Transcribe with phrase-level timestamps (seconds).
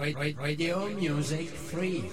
[0.00, 2.10] Radio Music Free.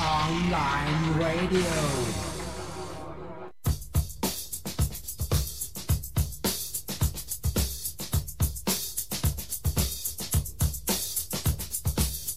[0.00, 1.60] Online radio.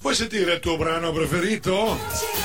[0.01, 2.44] Vuoi sentire il tuo brano preferito?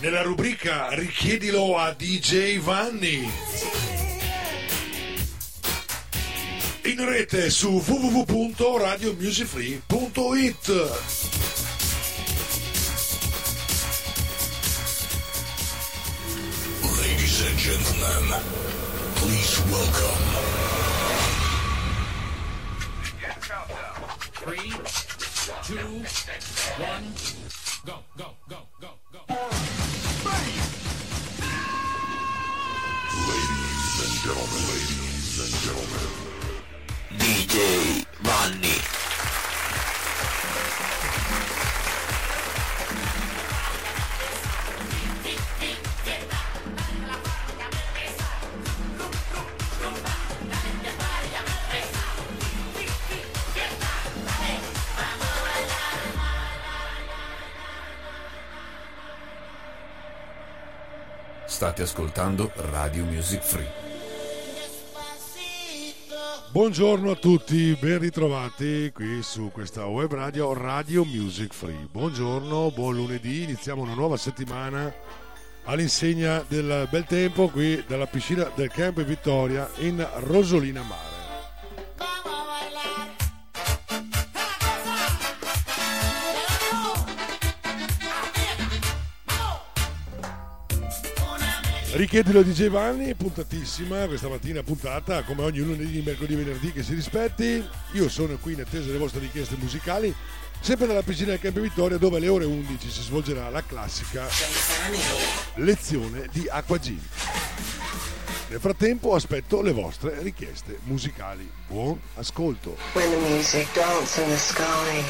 [0.00, 3.28] Nella rubrica Richiedilo a DJ Vanni.
[6.82, 10.68] In rete su www.radiomusicfree.it.
[16.96, 18.40] Ladies and gentlemen,
[19.16, 20.16] please welcome.
[24.44, 24.72] Three,
[25.64, 26.04] two,
[26.78, 27.12] one,
[27.84, 28.37] go, go,
[61.78, 63.70] State ascoltando Radio Music Free.
[66.50, 71.86] Buongiorno a tutti, ben ritrovati qui su questa web radio Radio Music Free.
[71.90, 74.92] Buongiorno, buon lunedì, iniziamo una nuova settimana
[75.64, 81.17] all'insegna del bel tempo qui dalla piscina del Camp Vittoria in Rosolina Mare.
[91.90, 96.92] Richiedilo di Giovanni, puntatissima questa mattina puntata, come ogni lunedì, mercoledì e venerdì che si
[96.92, 97.66] rispetti.
[97.92, 100.14] Io sono qui in attesa delle vostre richieste musicali,
[100.60, 104.28] sempre dalla piscina del Campo Vittoria dove alle ore 11 si svolgerà la classica
[105.54, 107.00] lezione di Acqua Gin.
[108.48, 111.50] Nel frattempo aspetto le vostre richieste musicali.
[111.66, 112.76] Buon ascolto.
[112.92, 115.02] When the music dance in the sky,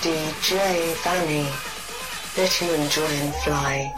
[0.00, 1.46] DJ Fanny,
[2.34, 3.92] let you enjoy and fly.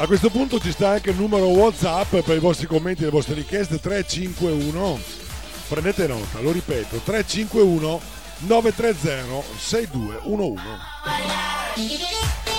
[0.00, 3.10] A questo punto ci sta anche il numero WhatsApp per i vostri commenti e le
[3.10, 4.98] vostre richieste 351
[5.68, 8.00] prendete nota, lo ripeto 351
[8.38, 12.49] 930 6211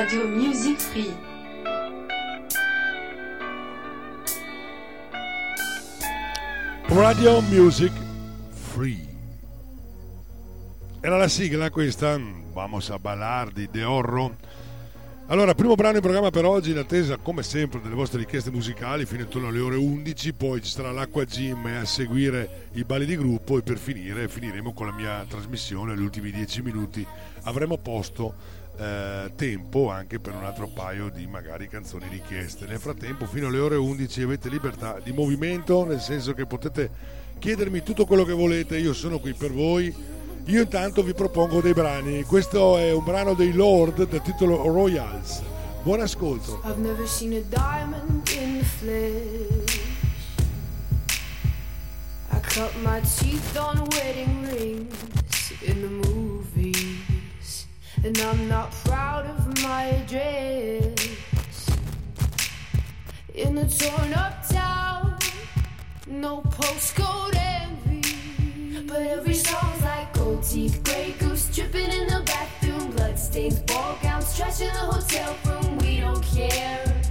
[0.00, 1.12] Radio Music Free.
[6.86, 7.90] Radio Music
[8.48, 9.08] Free.
[11.00, 12.16] Era la sigla questa?
[12.52, 14.36] Vamos a ballar di De Orro.
[15.26, 19.04] Allora, primo brano in programma per oggi, in attesa come sempre delle vostre richieste musicali,
[19.04, 23.16] fino intorno alle ore 11, poi ci sarà l'acqua gym a seguire i balli di
[23.16, 27.04] gruppo e per finire finiremo con la mia trasmissione, gli ultimi 10 minuti
[27.42, 32.66] avremo posto eh, tempo anche per un altro paio di magari canzoni richieste.
[32.66, 36.90] Nel frattempo fino alle ore 11 avete libertà di movimento, nel senso che potete
[37.38, 40.16] chiedermi tutto quello che volete, io sono qui per voi
[40.48, 42.22] io intanto vi propongo dei brani.
[42.22, 45.42] Questo è un brano dei Lord dal titolo Royals.
[45.82, 46.62] Buon ascolto.
[46.64, 49.80] I've never seen a diamond in the flesh.
[52.30, 56.17] I cut my teeth on wedding rings in the movies.
[58.04, 61.16] And I'm not proud of my address.
[63.34, 65.18] In a torn up town,
[66.06, 68.86] no postcode envy.
[68.86, 74.36] But every song's like gold teeth, gray goose dripping in the bathroom, bloodstains, ball gowns,
[74.36, 75.78] trash in the hotel room.
[75.78, 77.02] We don't care.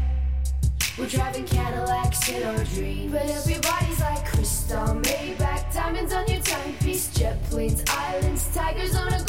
[0.98, 3.12] We're driving Cadillacs in our dreams.
[3.12, 9.27] But everybody's like crystal, Maybach, diamonds on your timepiece, jet planes, islands, tigers on a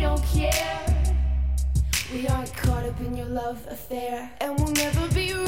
[0.00, 0.80] don't care.
[2.12, 5.46] We aren't caught up in your love affair, and we'll never be royal.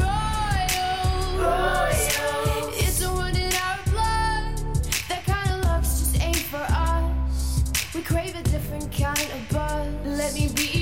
[1.38, 2.68] Royal.
[2.74, 4.84] It's run in our blood.
[5.08, 7.62] That kind of luck's just ain't for us.
[7.94, 9.88] We crave a different kind of buzz.
[10.04, 10.81] Let me be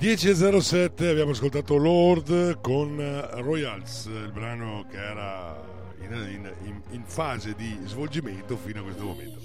[0.00, 5.60] 10.07 abbiamo ascoltato Lord con eh, Royals, il brano che era
[6.00, 9.40] in, in- in- fase di svolgimento fino a questo momento.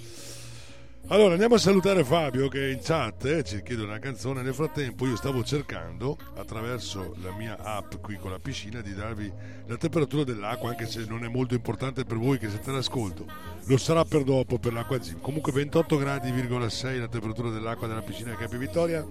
[1.07, 4.44] Allora andiamo a salutare Fabio che è in chat eh, ci chiede una canzone.
[4.44, 9.31] Nel frattempo io stavo cercando attraverso la mia app qui con la piscina di darvi
[9.65, 13.25] la temperatura dell'acqua, anche se non è molto importante per voi che siete all'ascolto.
[13.65, 15.19] Lo sarà per dopo per l'acqua gym.
[15.19, 19.03] Comunque 28 gradi,6 la temperatura dell'acqua della piscina di Campi Vittoria.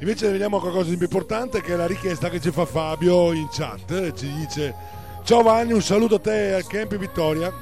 [0.00, 3.32] Invece veniamo a qualcosa di più importante che è la richiesta che ci fa Fabio
[3.32, 4.12] in chat.
[4.12, 4.74] Ci dice:
[5.24, 7.52] Ciao Vanni, un saluto a te al Campi Vittoria.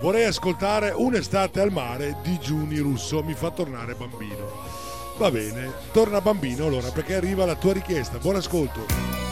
[0.00, 4.80] Vorrei ascoltare Un'estate al mare di Giuni Russo, mi fa tornare bambino.
[5.18, 8.18] Va bene, torna bambino allora perché arriva la tua richiesta.
[8.18, 9.31] Buon ascolto.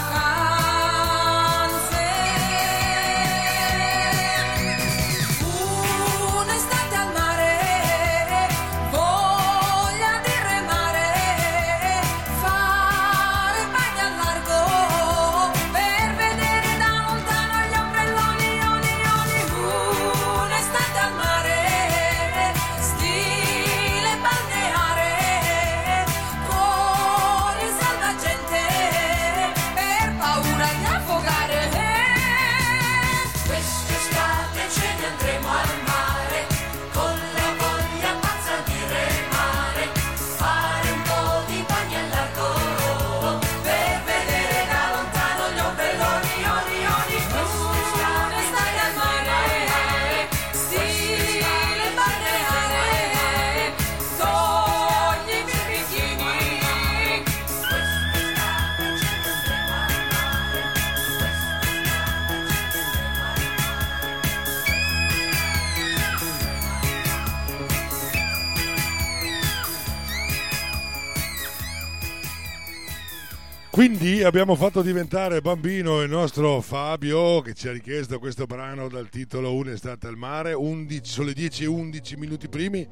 [73.81, 79.09] Quindi abbiamo fatto diventare bambino il nostro Fabio che ci ha richiesto questo brano dal
[79.09, 82.87] titolo Un'estate al mare, 11, sono le 10 e 11 minuti primi.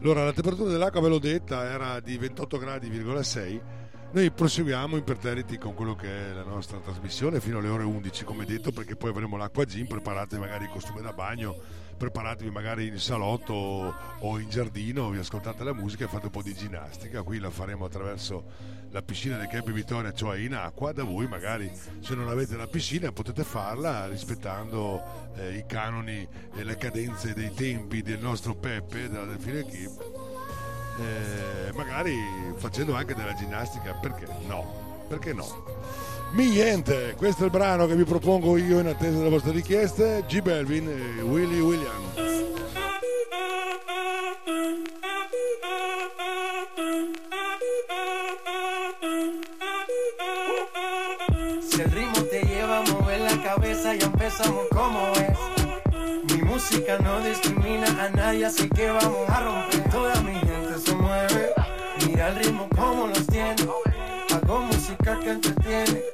[0.00, 3.60] Allora la temperatura dell'acqua ve l'ho detta era di 28 gradi,6.
[4.10, 8.44] Noi proseguiamo imperterriti con quello che è la nostra trasmissione fino alle ore 11 come
[8.44, 11.54] detto perché poi avremo l'acqua gin, preparate magari il costume da bagno,
[11.96, 16.42] preparatevi magari in salotto o in giardino, vi ascoltate la musica e fate un po'
[16.42, 17.22] di ginnastica.
[17.22, 18.44] Qui la faremo attraverso
[18.90, 20.92] la piscina del Campi Vittoria, cioè in acqua.
[20.92, 21.70] Da voi magari
[22.00, 27.52] se non avete la piscina potete farla rispettando eh, i canoni e le cadenze dei
[27.52, 30.22] tempi del nostro Peppe, della Delfine Equip.
[31.00, 32.14] Eh, magari
[32.56, 35.04] facendo anche della ginnastica, perché no?
[35.08, 35.64] Perché no?
[36.34, 40.24] Mi niente, questo è il brano che vi propongo io in attesa delle vostre richieste,
[40.26, 40.40] G.
[40.40, 42.14] Belvin e Willy Williams.
[51.60, 55.38] Si el ritmo te lleva a mover la cabeza, ya empezamos como es.
[56.32, 59.88] Mi música no discrimina a nadie, así que vamos a romper.
[59.88, 61.52] Toda mi gente se mueve.
[62.04, 63.54] Mira el ritmo como los tiene.
[64.32, 66.13] Hago música que entretiene.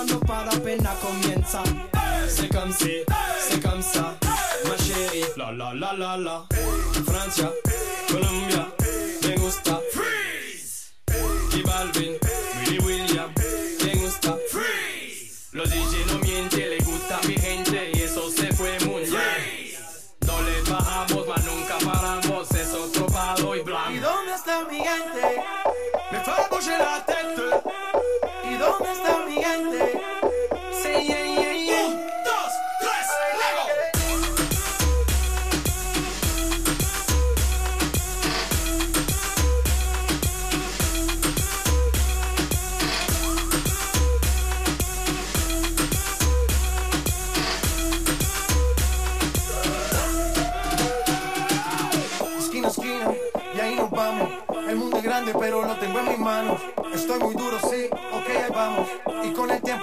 [0.00, 1.62] La fiesta no para apenas comienza.
[2.28, 3.02] C'est comme si,
[3.48, 4.16] c'est comme ça,
[4.68, 5.24] ma chérie.
[5.36, 6.46] La la la la la.
[7.06, 7.50] Francia,
[8.08, 8.68] Colombia,
[9.22, 9.80] me gusta.
[9.92, 10.92] Freeze.
[11.54, 12.29] Y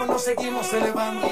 [0.08, 1.28] nos seguimos elevando.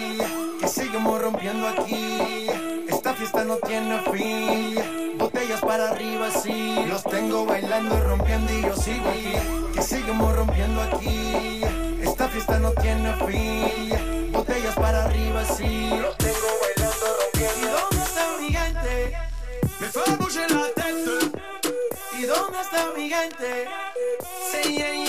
[0.59, 2.47] Que seguimos rompiendo aquí.
[2.87, 5.17] Esta fiesta no tiene fin.
[5.17, 6.75] Botellas para arriba, sí.
[6.87, 9.73] Los tengo bailando y rompiendo y yo sigo aquí.
[9.73, 11.61] Que seguimos rompiendo aquí.
[12.01, 14.31] Esta fiesta no tiene fin.
[14.31, 15.89] Botellas para arriba, sí.
[16.01, 17.59] Los tengo bailando, rompiendo.
[17.61, 19.17] ¿Y dónde está mi gente?
[19.79, 21.31] Me fait bouger la tête.
[22.19, 23.67] ¿Y dónde está mi gente?
[24.51, 25.04] Sí, yeah, yeah.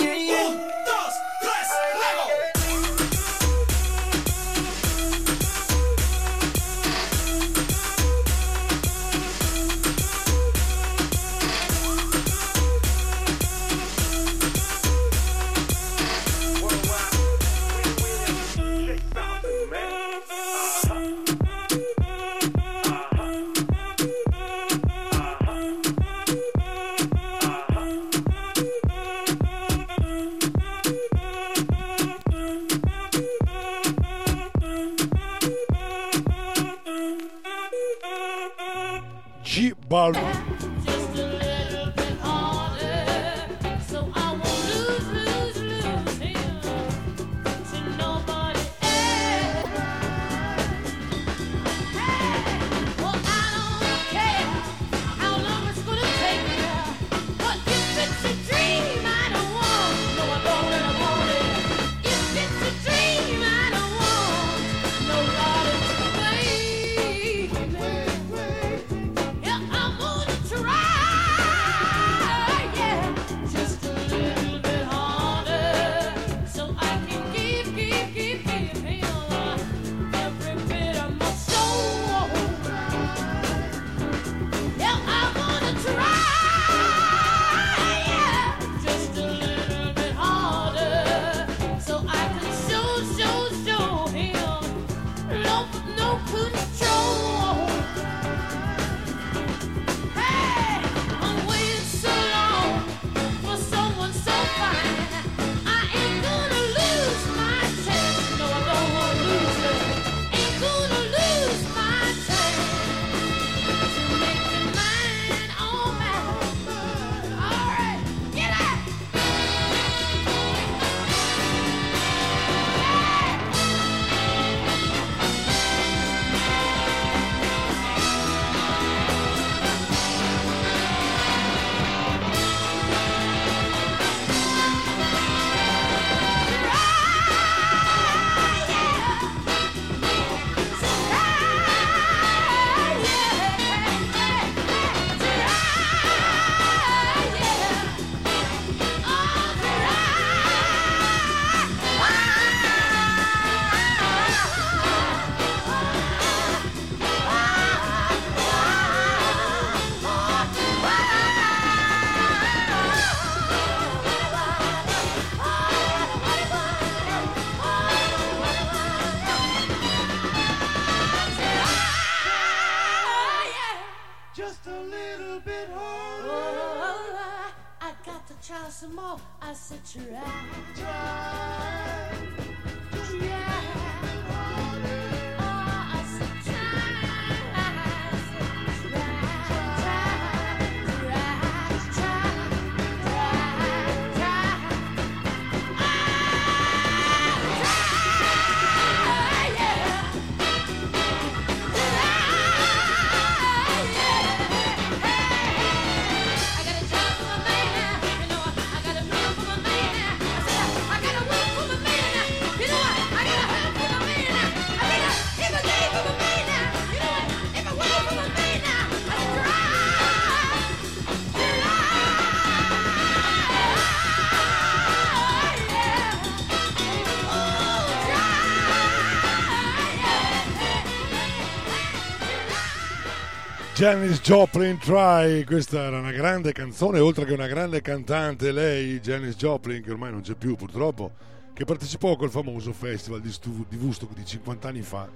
[233.77, 239.35] Janis Joplin Try, questa era una grande canzone, oltre che una grande cantante, lei, Janis
[239.35, 241.11] Joplin, che ormai non c'è più purtroppo,
[241.53, 245.07] che partecipò a quel famoso festival di, Stu- di Woodstock di 50 anni fa,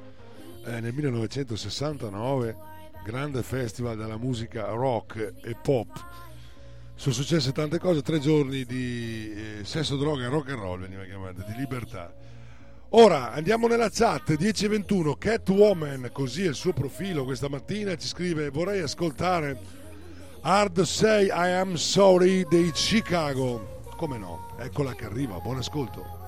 [0.64, 2.56] eh, nel 1969,
[3.04, 5.90] grande festival della musica rock e pop.
[6.94, 11.04] Sono successe tante cose, tre giorni di eh, sesso, droga e rock and roll, veniva
[11.04, 12.14] chiamato, di libertà.
[12.94, 18.50] Ora andiamo nella chat 1021 Catwoman, così è il suo profilo questa mattina, ci scrive
[18.50, 19.58] vorrei ascoltare
[20.42, 23.80] Hard Say I Am Sorry dei Chicago.
[23.96, 24.56] Come no?
[24.60, 26.21] Eccola che arriva, buon ascolto.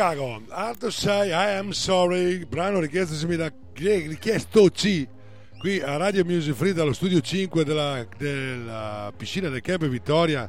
[0.00, 5.06] Chicago, Hard Say I Am Sorry, brano richiestoci da, richiestoci
[5.58, 10.48] qui a Radio Music Free dallo studio 5 della, della piscina del Camp Vittoria,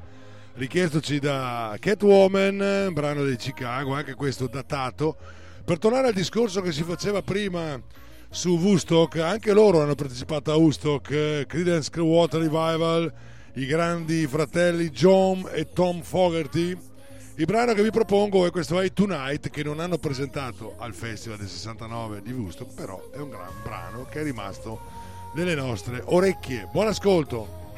[0.54, 5.18] richiestoci da Catwoman, brano di Chicago, anche questo datato.
[5.66, 7.78] Per tornare al discorso che si faceva prima
[8.30, 13.14] su Woodstock, anche loro hanno partecipato a Woodstock, eh, Creedence Clearwater Revival,
[13.56, 16.90] i grandi fratelli John e Tom Fogerty.
[17.41, 21.39] Il brano che vi propongo è questo Hey Tonight che non hanno presentato al Festival
[21.39, 24.80] del 69 di Woodstock, però è un gran brano che è rimasto
[25.34, 26.69] nelle nostre orecchie.
[26.71, 27.71] Buon ascolto!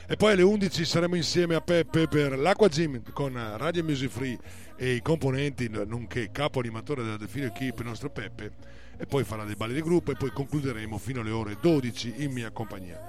[0.08, 4.36] E poi alle 11 saremo insieme a Peppe per l'Aqua Gym con Radio Music Free
[4.76, 8.82] e i componenti, nonché capo animatore della Delfino Equipe, il nostro Peppe.
[8.96, 12.32] E poi farà dei balli di gruppo e poi concluderemo fino alle ore 12 in
[12.32, 13.00] mia compagnia.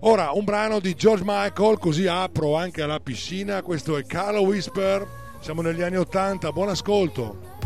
[0.00, 3.62] Ora un brano di George Michael, così apro anche alla piscina.
[3.62, 5.06] Questo è Carlo Whisper.
[5.40, 7.57] Siamo negli anni 80, buon ascolto.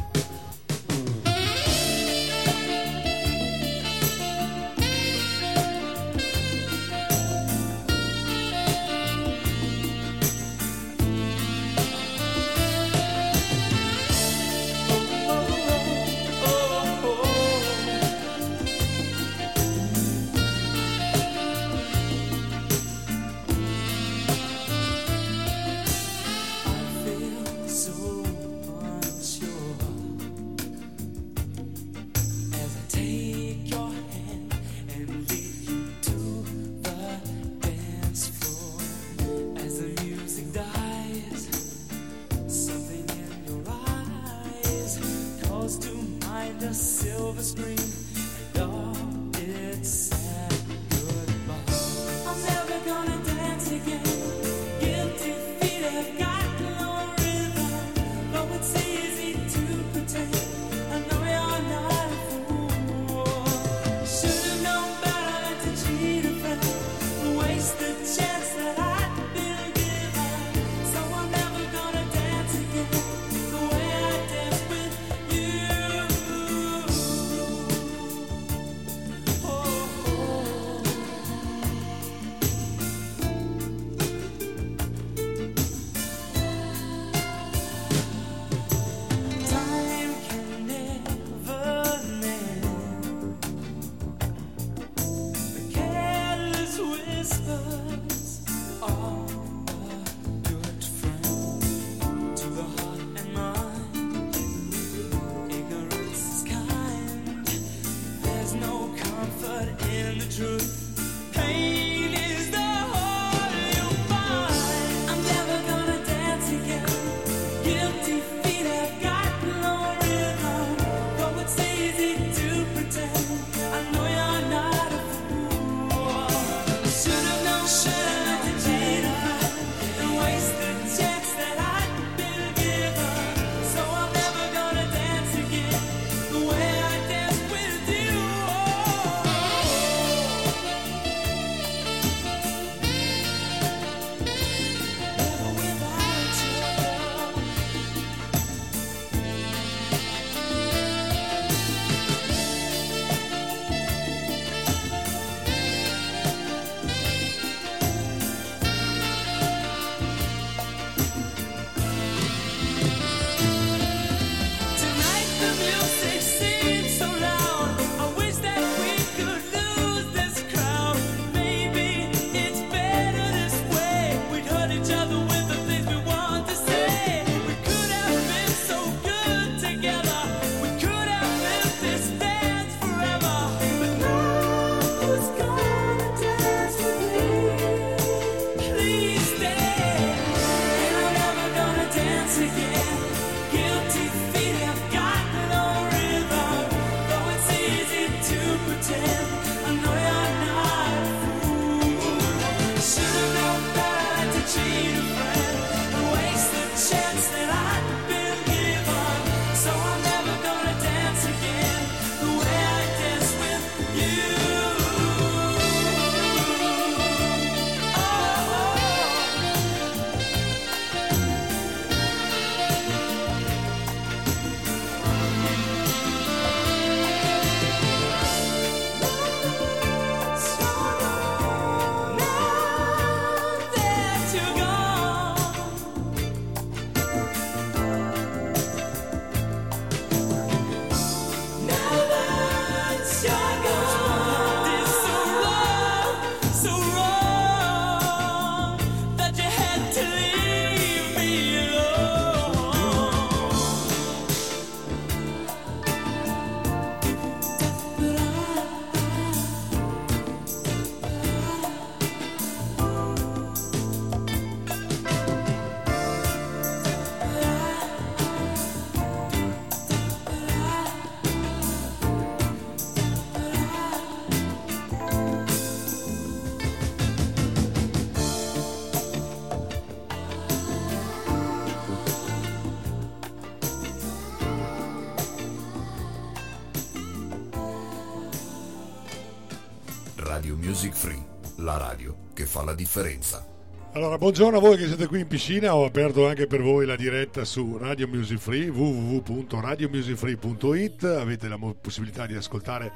[290.83, 291.25] Music Free,
[291.59, 293.47] la radio che fa la differenza.
[293.93, 296.97] Allora, buongiorno a voi che siete qui in piscina, ho aperto anche per voi la
[296.97, 302.91] diretta su Radio Music Free, www.radiomusicfree.it, avete la possibilità di ascoltare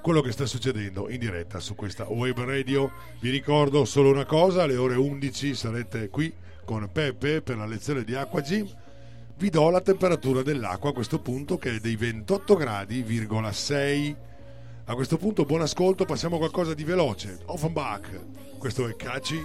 [0.00, 2.92] quello che sta succedendo in diretta su questa web radio.
[3.18, 6.32] Vi ricordo solo una cosa, alle ore 11 sarete qui
[6.64, 8.68] con Peppe per la lezione di Acqua Gym.
[9.36, 14.30] Vi do la temperatura dell'acqua a questo punto che è dei 28 gradi,6
[14.92, 17.38] a questo punto buon ascolto, passiamo a qualcosa di veloce.
[17.46, 19.42] Offenbach, questo è Caci.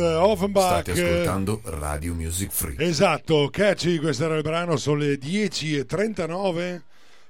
[0.00, 0.82] Offenbach.
[0.82, 2.76] State ascoltando Radio Music Free.
[2.78, 6.80] Esatto, catchy, questo era il brano, sono le 10.39.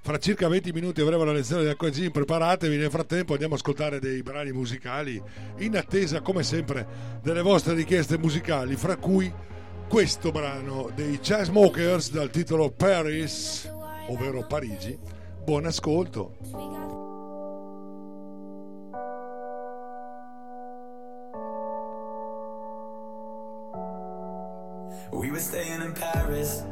[0.04, 4.00] Fra circa 20 minuti avremo la lezione di AQG, preparatevi, nel frattempo andiamo a ascoltare
[4.00, 5.22] dei brani musicali
[5.58, 6.84] in attesa, come sempre,
[7.22, 9.32] delle vostre richieste musicali, fra cui
[9.88, 13.70] questo brano dei Chainsmokers dal titolo Paris,
[14.08, 14.98] ovvero Parigi.
[15.44, 16.81] Buon ascolto.
[25.12, 26.62] We were staying in Paris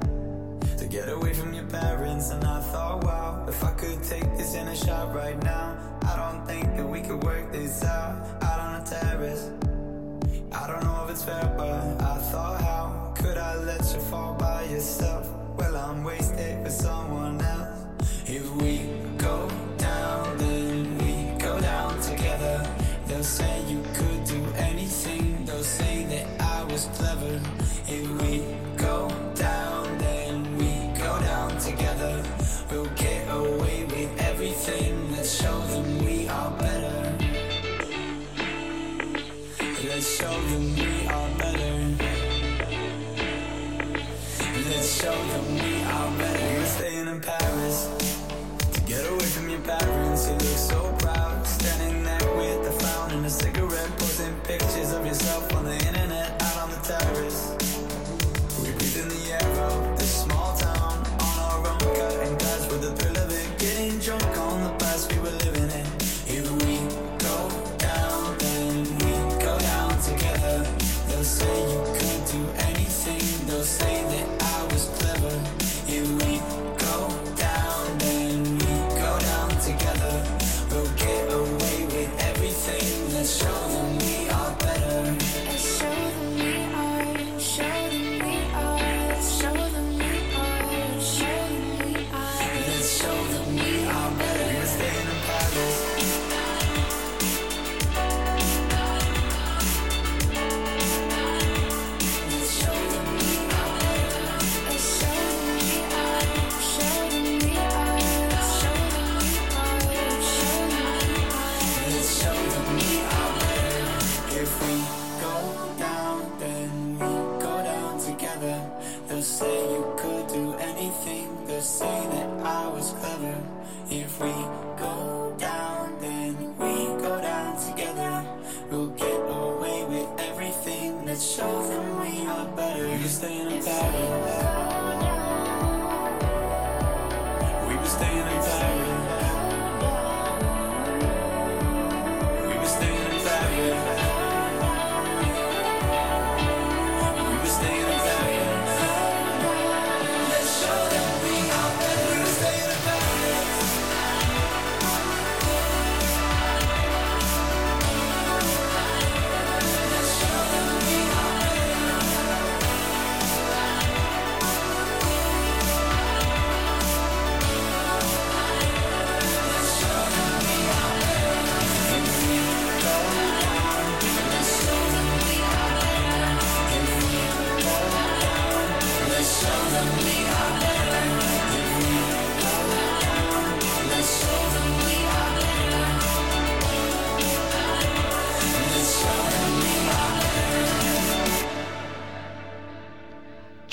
[0.79, 4.55] to get away from your parents, and I thought, wow, if I could take this
[4.55, 5.77] in a shot right now,
[6.09, 9.51] I don't think that we could work this out out on a terrace.
[10.53, 14.35] I don't know if it's fair, but I thought, how could I let you fall
[14.35, 15.29] by yourself?
[15.59, 17.85] Well, I'm wasted with someone else.
[18.27, 18.90] If we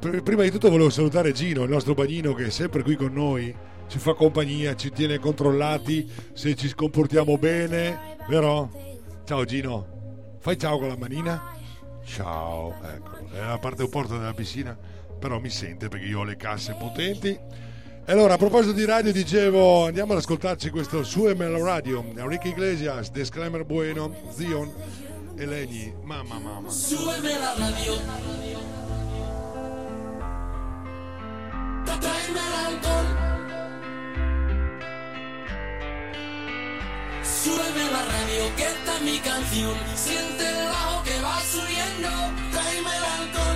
[0.00, 3.54] prima di tutto volevo salutare Gino, il nostro bagnino che è sempre qui con noi,
[3.86, 8.68] ci fa compagnia, ci tiene controllati se ci comportiamo bene, vero?
[9.24, 11.40] Ciao Gino, fai ciao con la manina.
[12.04, 14.76] Ciao, ecco, è la parte opposta della piscina,
[15.20, 17.38] però mi sente perché io ho le casse potenti
[18.08, 22.50] e allora, a proposito di radio, dicevo, andiamo ad ascoltarci questo Sue Melo Radio, Enrique
[22.50, 24.72] Iglesias, Disclaimer Bueno, Zion
[25.36, 25.92] e Legni.
[26.04, 26.70] Mamma, mamma.
[26.70, 27.94] Sue Melo Radio.
[31.84, 33.06] Tráeme el alcohol.
[37.92, 39.74] La radio, que esta es mi canción.
[39.96, 42.08] Siente el bajo que va subiendo.
[42.52, 43.55] Tráeme el alcohol.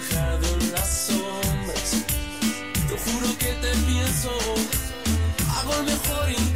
[0.00, 2.04] Dejado en las sombras.
[2.88, 4.30] Te juro que te pienso,
[5.56, 6.47] hago el mejor intento.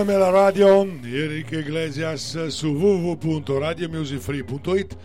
[0.00, 4.96] Continua nella radio Enrique Iglesias su www.radiomusicfree.it.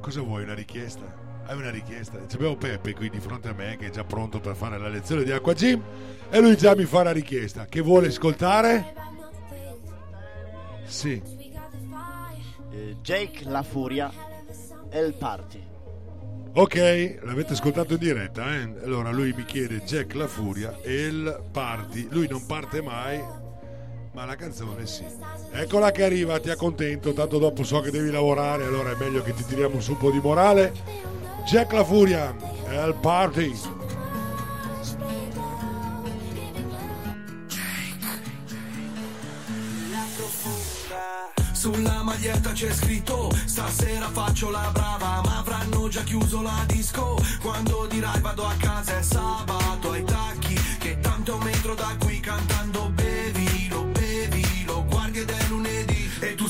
[0.00, 0.44] Cosa vuoi?
[0.44, 1.42] Una richiesta?
[1.44, 2.20] Hai una richiesta?
[2.32, 5.24] Abbiamo Peppe qui di fronte a me che è già pronto per fare la lezione
[5.24, 5.82] di Acqua Gym
[6.30, 7.66] e lui già mi fa la richiesta.
[7.66, 8.94] Che vuole ascoltare?
[10.84, 11.20] Sì.
[12.70, 14.08] Eh, Jake La Furia
[14.88, 15.60] e il Party.
[16.52, 18.72] Ok, l'avete ascoltato in diretta, eh?
[18.84, 22.06] Allora lui mi chiede Jack La Furia e il Party.
[22.10, 23.20] Lui non parte mai,
[24.18, 25.04] ma la canzone sì.
[25.52, 29.32] Eccola che arriva, ti accontento, tanto dopo so che devi lavorare, allora è meglio che
[29.32, 30.72] ti tiriamo su un po' di morale.
[31.46, 32.34] Jack La Furia,
[32.68, 33.54] El Party.
[41.52, 47.86] Sulla maglietta c'è scritto Stasera faccio la brava Ma avranno già chiuso la disco Quando
[47.90, 52.88] dirai vado a casa è sabato Ai tacchi che tanto metro da qui cantando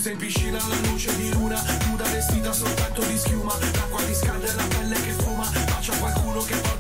[0.09, 4.54] Sei in piscina alla luce di luna Nuda vestita soltanto di schiuma L'acqua ti scalda
[4.54, 6.78] la pelle che fuma faccia qualcuno che porta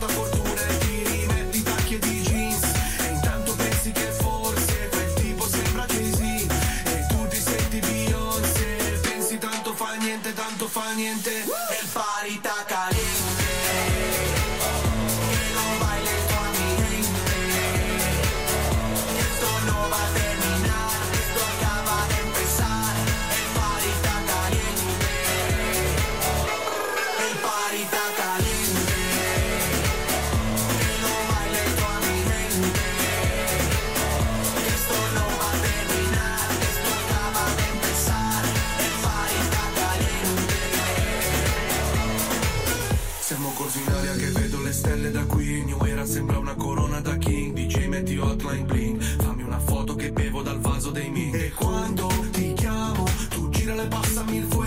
[43.58, 45.64] corso in aria che vedo le stelle da qui.
[45.64, 47.52] New Era sembra una corona da king.
[47.54, 49.02] DJ metti hotline bling.
[49.20, 53.74] Fammi una foto che bevo dal vaso dei mini E quando ti chiamo tu gira
[53.74, 54.57] le passami il fuoco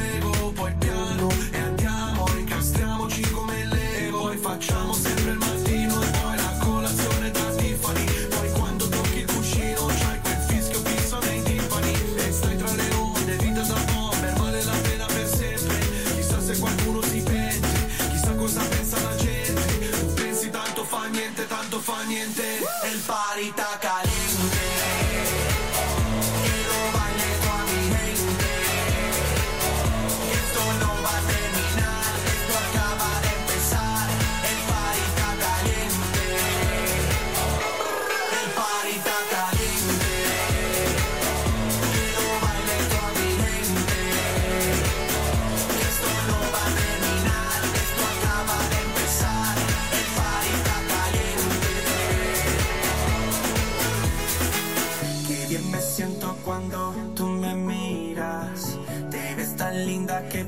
[21.82, 23.71] niente Tanto fa niente E il parita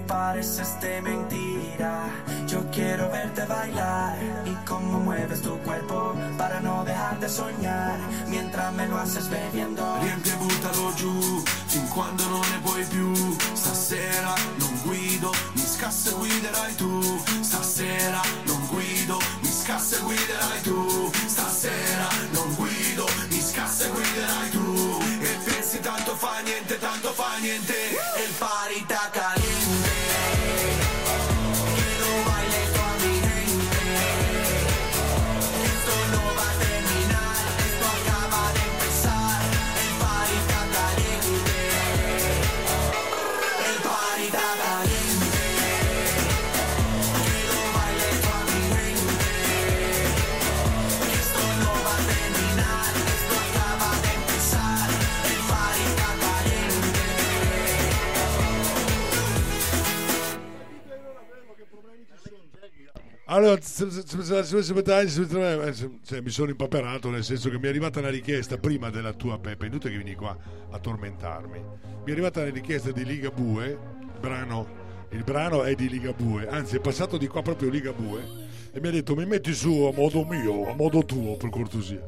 [0.08, 2.10] pareces de mentira.
[2.48, 7.98] Yo quiero verte bailar y cómo mueves tu cuerpo para no dejar de soñar
[8.28, 9.84] mientras me lo haces bebiendo.
[10.02, 13.14] Riempie buttalo giù fin quando non ne puoi più.
[13.54, 17.22] Stasera non guido, mi scassa e guiderai tu.
[17.42, 21.12] Stasera non guido, mi scassa e guiderai tu.
[21.26, 25.00] Stasera non guido, mi scassa e guiderai tu.
[25.22, 27.93] E pensi tanto fa niente, tanto fa niente.
[63.34, 63.88] Allora, se-
[66.22, 69.66] mi sono impaperato nel senso che mi è arrivata una richiesta prima della tua Peppe,
[69.66, 70.38] inutile che vieni qua
[70.70, 71.60] a tormentarmi.
[71.60, 73.70] Mi è arrivata una richiesta di Liga Bue,
[74.02, 74.68] il brano,
[75.10, 78.22] il brano è di Liga Bue, anzi è passato di qua proprio Liga Bue
[78.72, 82.02] e mi ha detto mi metti su a modo mio, a modo tuo per cortesia.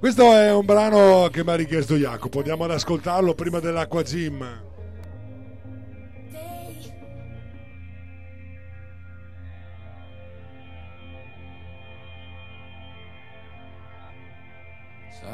[0.00, 4.66] Questo è un brano che mi ha richiesto Jacopo, andiamo ad ascoltarlo prima dell'Acqua Gym.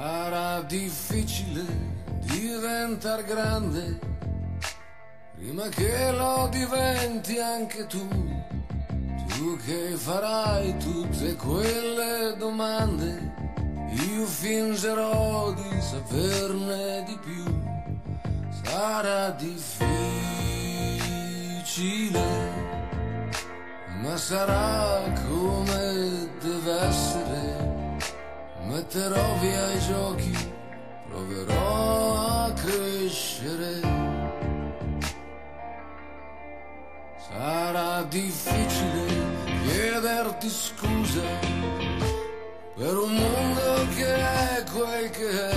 [0.05, 1.65] Sarà difficile
[2.27, 3.99] diventar grande
[5.35, 8.07] prima che lo diventi anche tu.
[9.29, 13.33] Tu che farai tutte quelle domande,
[14.13, 17.45] io fingerò di saperne di più.
[18.63, 19.63] Sarà difficile,
[24.03, 27.84] ma sarà come deve essere.
[28.67, 30.53] Metterò via i giochi,
[31.09, 33.81] proverò a crescere.
[37.29, 39.07] Sarà difficile
[39.63, 41.23] chiederti scusa
[42.75, 45.57] per un mondo che è quel che è.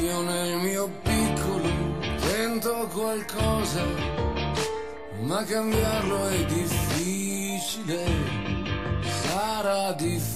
[0.00, 1.68] Io nel mio piccolo
[2.18, 3.84] tento qualcosa,
[5.20, 8.04] ma cambiarlo è difficile.
[9.02, 10.33] Sarà difficile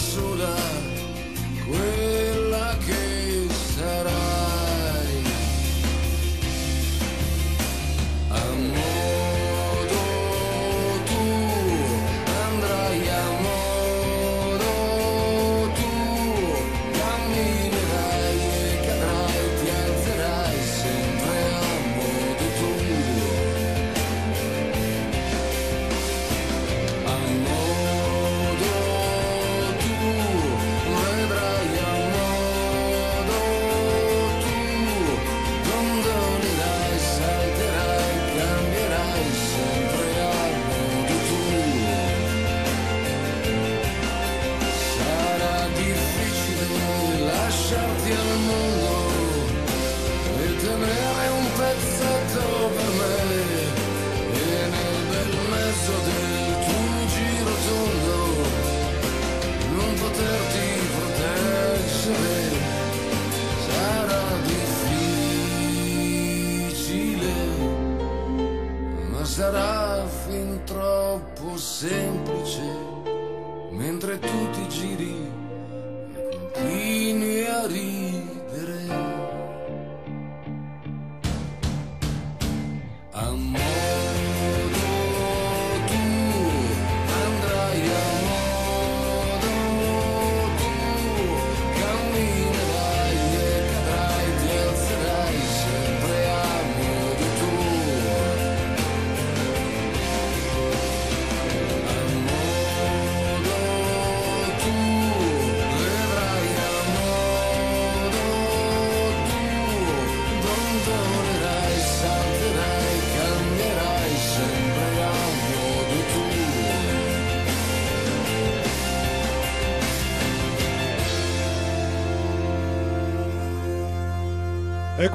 [0.00, 0.79] cercare da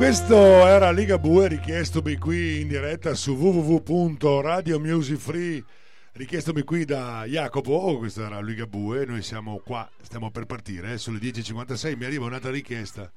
[0.05, 0.37] questo
[0.67, 5.63] era Ligabue richiestomi qui in diretta su www.radiomusicfree
[6.11, 10.99] richiestomi qui da Jacopo, oh, questo era Ligabue, noi siamo qua, stiamo per partire, eh,
[10.99, 13.11] sulle 10.56 mi arriva un'altra richiesta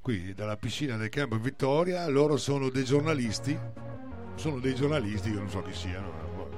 [0.00, 3.56] qui dalla piscina del campo Vittoria, loro sono dei giornalisti,
[4.34, 6.48] sono dei giornalisti, io non so chi siano.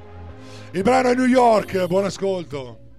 [0.70, 2.89] Il brano è New York, buon ascolto.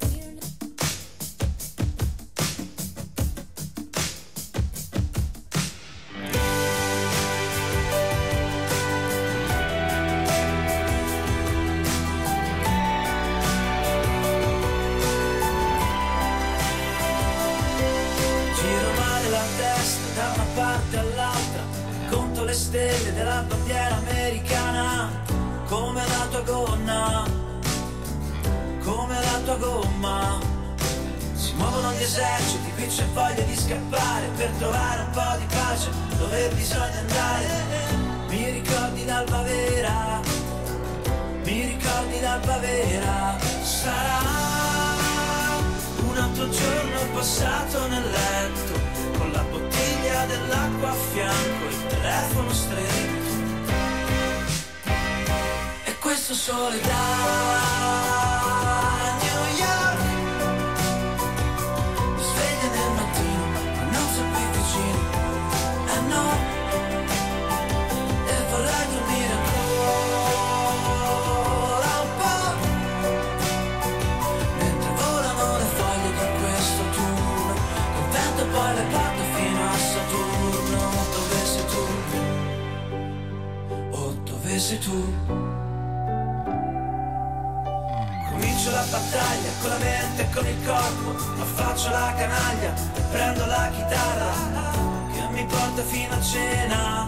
[29.57, 30.39] Gomma.
[31.33, 35.89] Si muovono gli eserciti, qui c'è voglia di scappare per trovare un po' di pace
[36.17, 37.49] dove bisogna andare.
[38.27, 40.19] Mi ricordi l'alba vera,
[41.43, 44.19] mi ricordi l'alba vera, sarà
[46.07, 48.79] un altro giorno passato nel letto
[49.17, 53.29] con la bottiglia dell'acqua a fianco il telefono stretto
[55.85, 58.30] e questo sole da
[84.71, 84.99] sei tu.
[88.29, 93.01] Comincio la battaglia con la mente e con il corpo ma faccio la canaglia e
[93.11, 94.31] prendo la chitarra
[95.11, 97.05] che mi porta fino a cena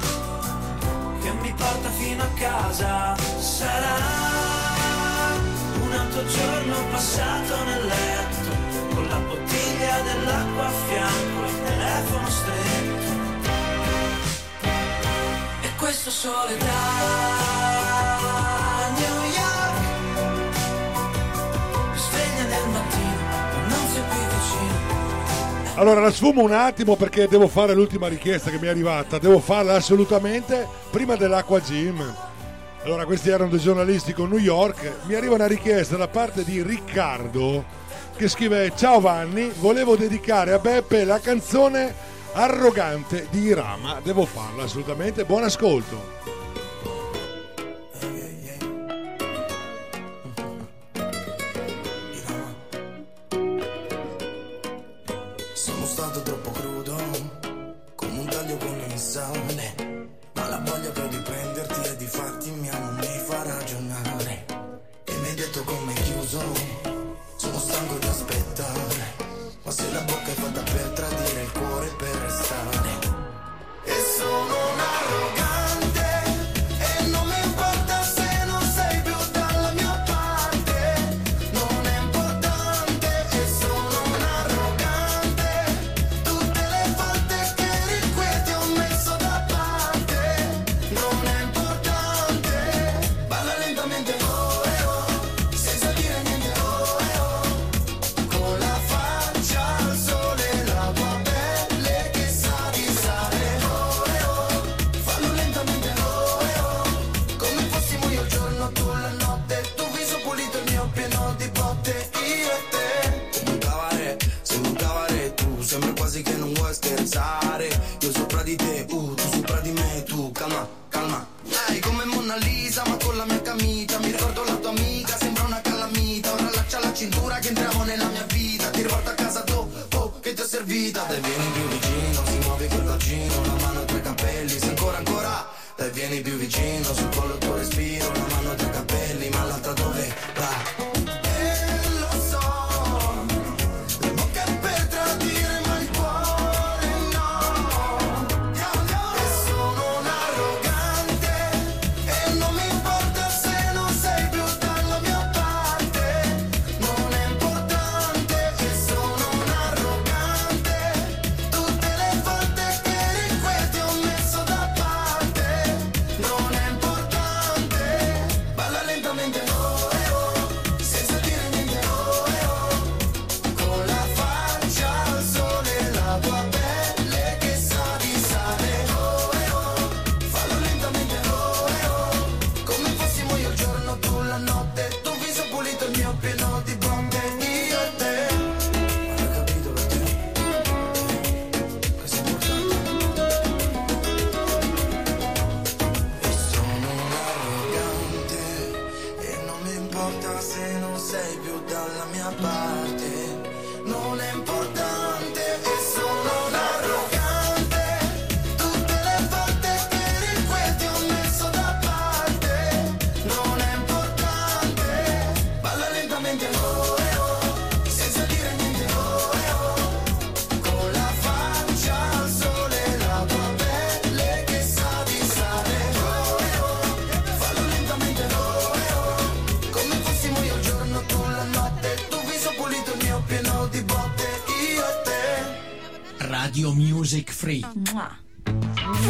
[1.22, 3.16] che mi porta fino a casa.
[3.39, 3.95] Sarà
[5.84, 8.51] un altro giorno passato nel letto
[8.93, 12.62] con la bottiglia dell'acqua a fianco il telefono stretto
[15.94, 16.66] questo sole da
[18.98, 20.56] New York.
[21.96, 24.74] Sveglia nel mattino ma non sei più vicino.
[25.76, 29.38] Allora la sfumo un attimo perché devo fare l'ultima richiesta che mi è arrivata, devo
[29.38, 32.04] farla assolutamente prima dell'acqua gym.
[32.86, 36.64] Allora questi erano dei giornalisti con New York, mi arriva una richiesta da parte di
[36.64, 37.64] Riccardo
[38.16, 44.64] che scrive Ciao Vanni, volevo dedicare a Beppe la canzone Arrogante di Irama, devo farla
[44.64, 46.33] assolutamente, buon ascolto.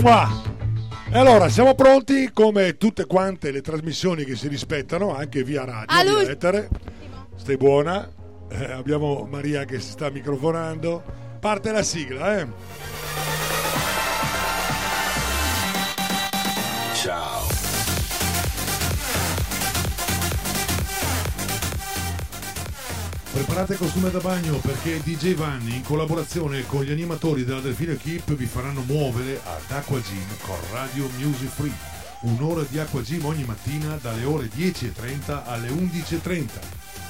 [0.04, 0.28] Mua.
[1.10, 5.98] E allora siamo pronti come tutte quante le trasmissioni che si rispettano anche via radio,
[5.98, 6.68] All'ul- via etere.
[7.38, 8.10] Stai buona.
[8.50, 11.02] Eh, abbiamo Maria che si sta microfonando.
[11.40, 12.48] Parte la sigla, eh.
[23.54, 28.34] Preparate costume da bagno perché DJ Vanni in collaborazione con gli animatori della Delfino Equip
[28.34, 31.72] vi faranno muovere ad Aqua Gym con Radio Music Free.
[32.22, 36.48] Un'ora di Aqua Gym ogni mattina dalle ore 10.30 alle 11.30.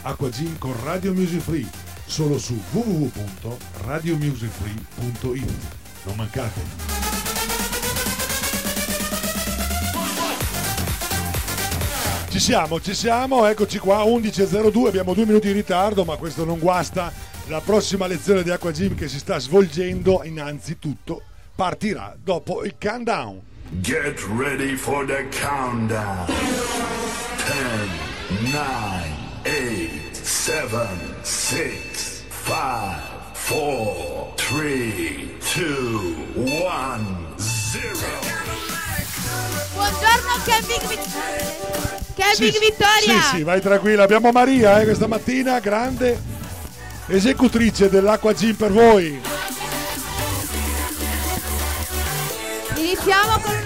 [0.01, 1.65] Aqua Gym con Radio Music Free
[2.05, 5.51] solo su www.radiomusicfree.it.
[6.03, 6.92] Non mancate!
[12.33, 16.57] Ci siamo, ci siamo, eccoci qua, 11.02, abbiamo due minuti di ritardo, ma questo non
[16.57, 17.13] guasta.
[17.45, 21.21] La prossima lezione di Aqua Gym che si sta svolgendo innanzitutto
[21.53, 23.39] partirà dopo il countdown.
[23.81, 26.25] Get ready for the countdown.
[28.39, 28.61] 10, 9,
[29.43, 30.87] 8, 7,
[31.21, 31.71] 6,
[32.45, 32.95] 5,
[33.47, 34.65] 4, 3,
[35.53, 35.65] 2,
[36.33, 38.42] 1, 0.
[39.73, 42.01] Buongiorno Kevin Vittoria.
[42.15, 43.21] Kevin Sì, Vittoria.
[43.21, 44.03] Sì, sì, vai tranquilla.
[44.03, 46.19] Abbiamo Maria eh, questa mattina, grande
[47.07, 49.19] esecutrice dell'Aqua Gym per voi.
[52.75, 53.62] Iniziamo con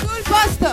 [0.00, 0.70] Sul posto.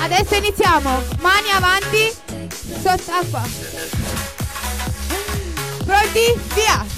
[0.00, 1.02] Adesso iniziamo.
[1.20, 2.12] Mani avanti,
[2.82, 3.42] sott'acqua.
[5.84, 6.38] Pronti?
[6.54, 6.97] Via!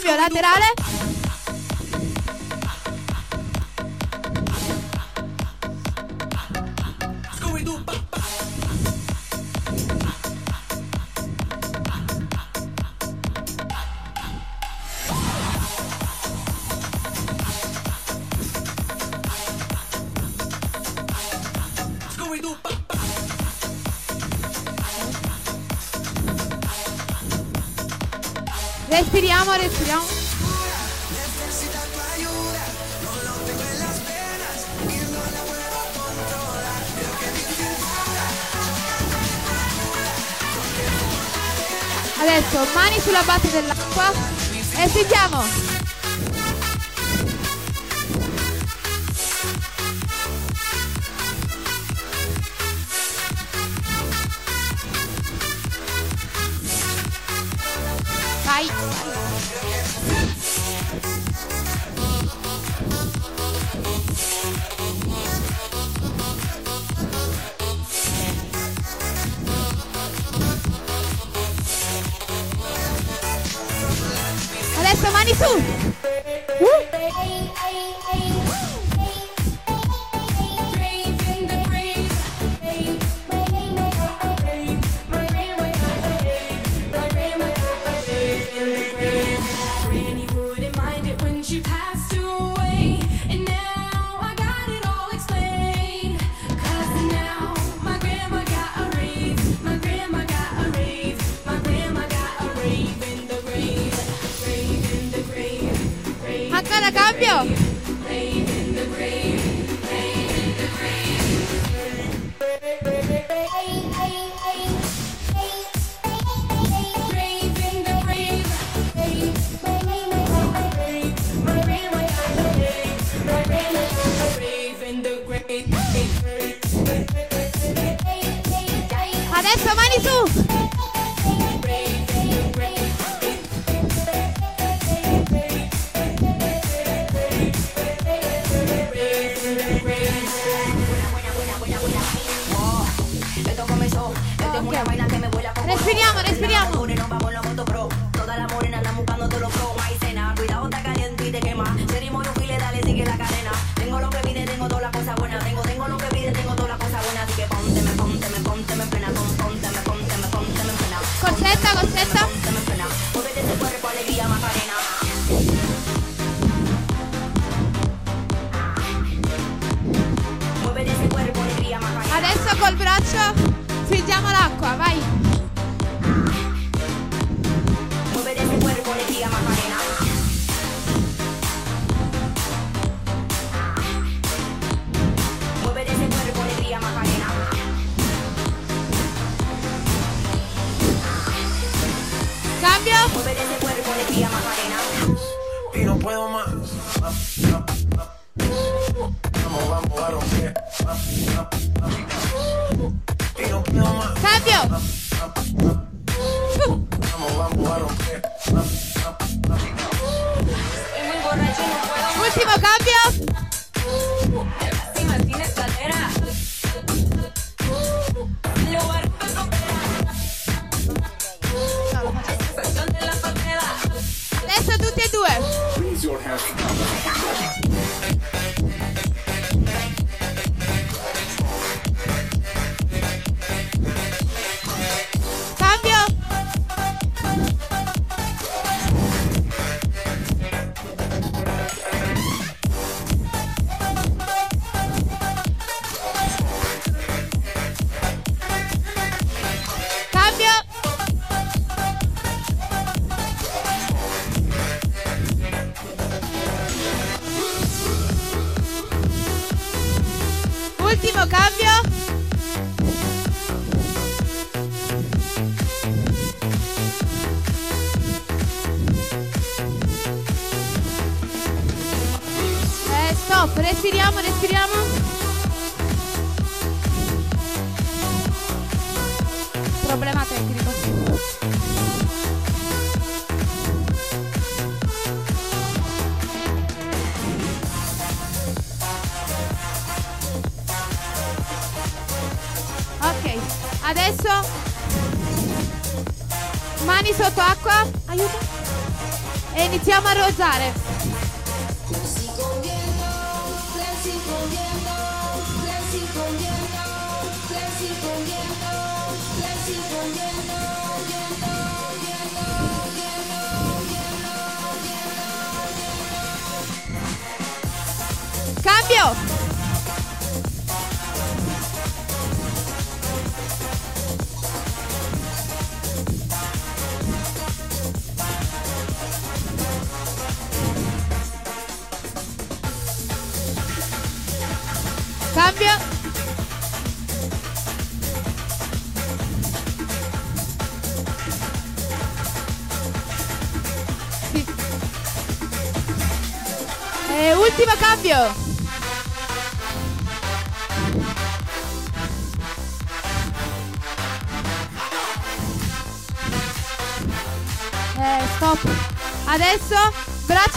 [0.00, 0.77] Cambio laterale.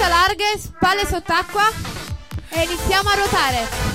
[0.02, 1.70] Braccia larghe, spalle sott'acqua
[2.50, 3.91] e iniziamo a ruotare.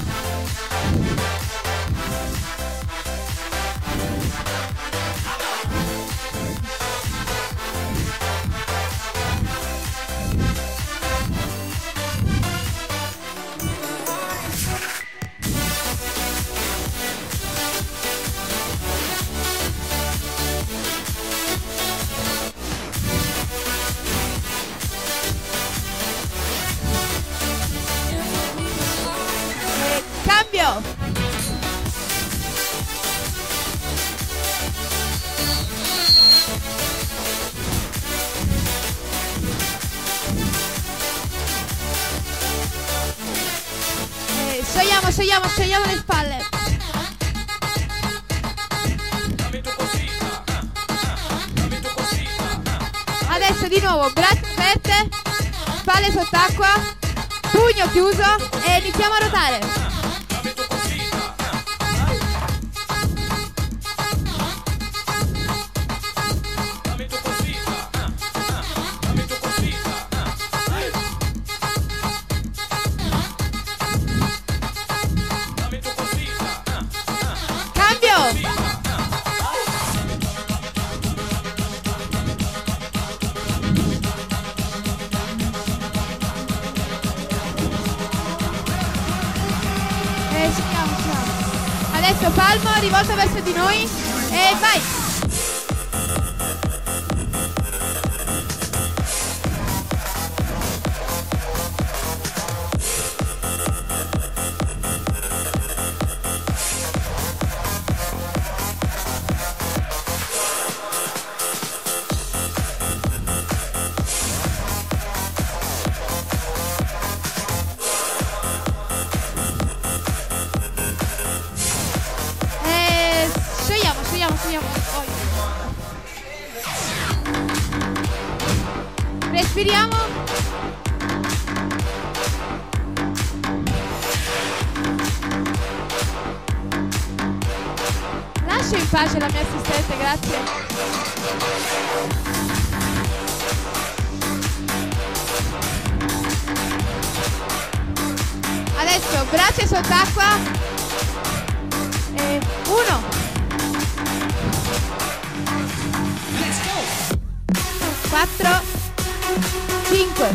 [159.97, 160.35] 5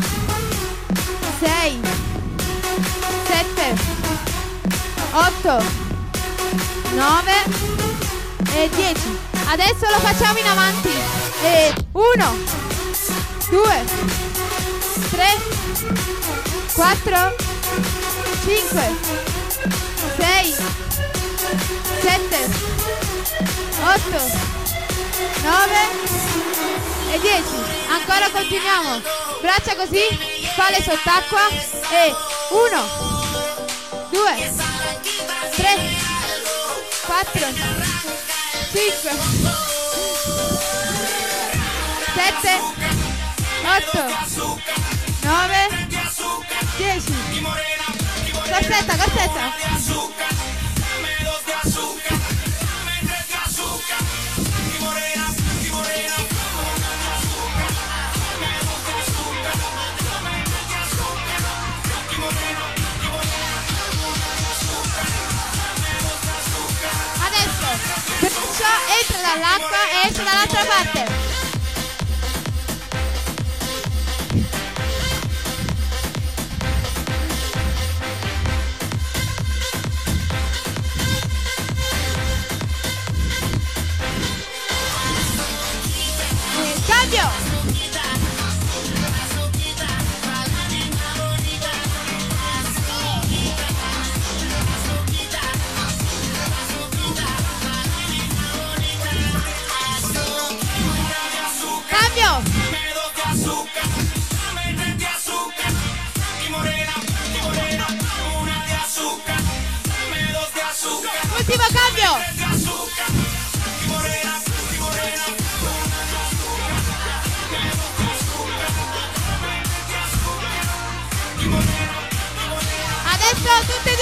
[1.38, 1.80] 6
[3.28, 3.74] 7
[5.12, 5.64] 8
[6.94, 7.32] 9
[8.54, 10.90] e 10 adesso lo facciamo in avanti.
[11.44, 12.38] E 1
[13.50, 13.84] 2
[15.10, 15.40] 3
[16.74, 17.36] 4
[18.44, 18.96] 5
[20.16, 20.54] 6
[22.00, 22.50] 7
[23.84, 24.10] 8
[25.44, 25.76] 9
[27.12, 27.42] e 10
[27.90, 29.31] ancora continuiamo.
[29.42, 29.98] Braccia così,
[30.52, 32.14] spalle sott'acqua e
[32.50, 32.86] 1,
[34.10, 34.52] 2,
[35.56, 35.78] 3,
[37.04, 37.46] 4,
[38.72, 39.10] 5,
[42.14, 42.60] 7,
[43.64, 44.06] 8,
[45.22, 45.88] 9,
[46.76, 47.12] 10.
[48.48, 49.42] Corsetta, corsetta.
[69.00, 71.21] Entra dall'acqua e esce dall'altra parte.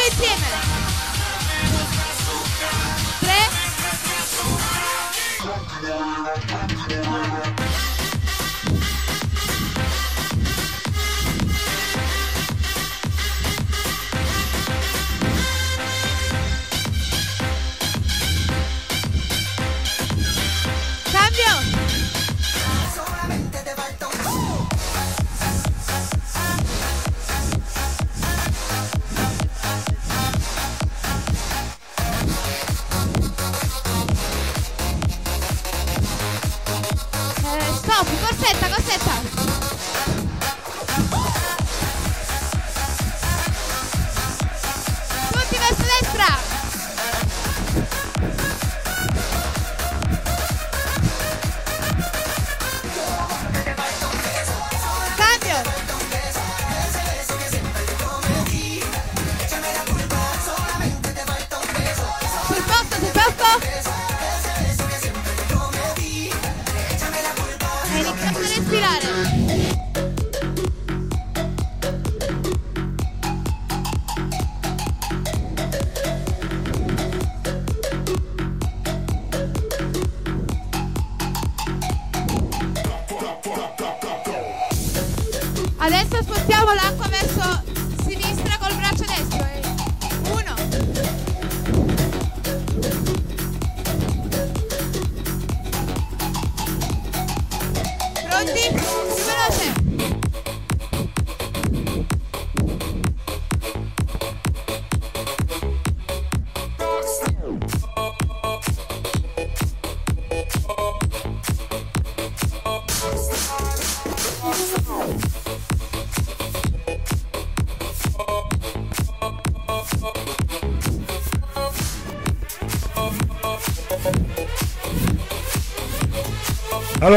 [0.01, 0.50] Davidson.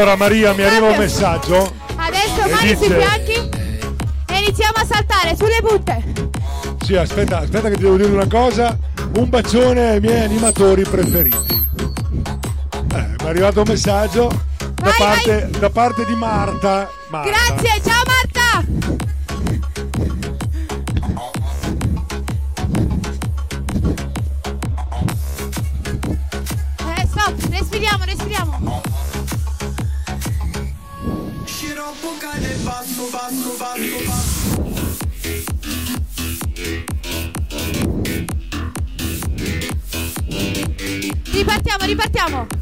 [0.04, 1.74] Allora Maria mi arriva un messaggio.
[1.96, 3.48] Adesso mani sui fianchi
[4.26, 6.02] e iniziamo a saltare sulle butte.
[6.84, 8.76] Sì, aspetta, aspetta che ti devo dire una cosa.
[9.16, 11.64] Un bacione ai miei animatori preferiti.
[12.92, 14.28] Eh, mi è arrivato un messaggio
[14.74, 16.86] da, parte, da parte, di Marta.
[17.08, 17.30] Marta.
[17.30, 18.13] Grazie, ciao Marta.
[41.94, 42.53] ripartiamo!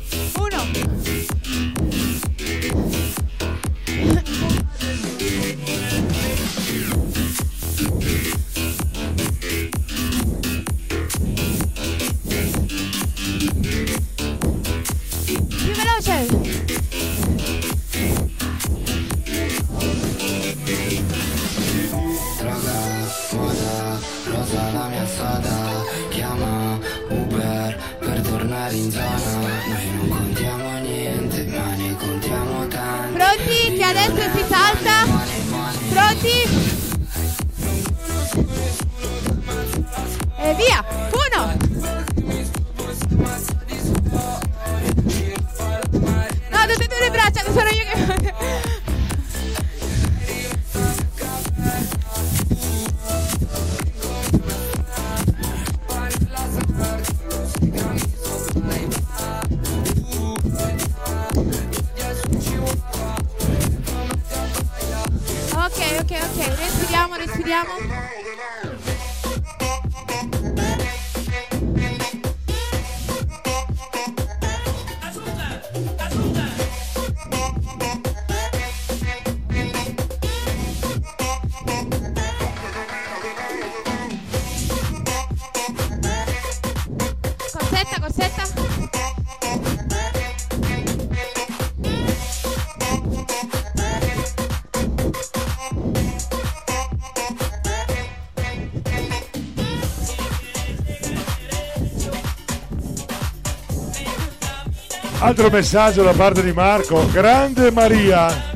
[105.33, 107.09] Altro messaggio da parte di Marco.
[107.11, 108.51] Grande Maria.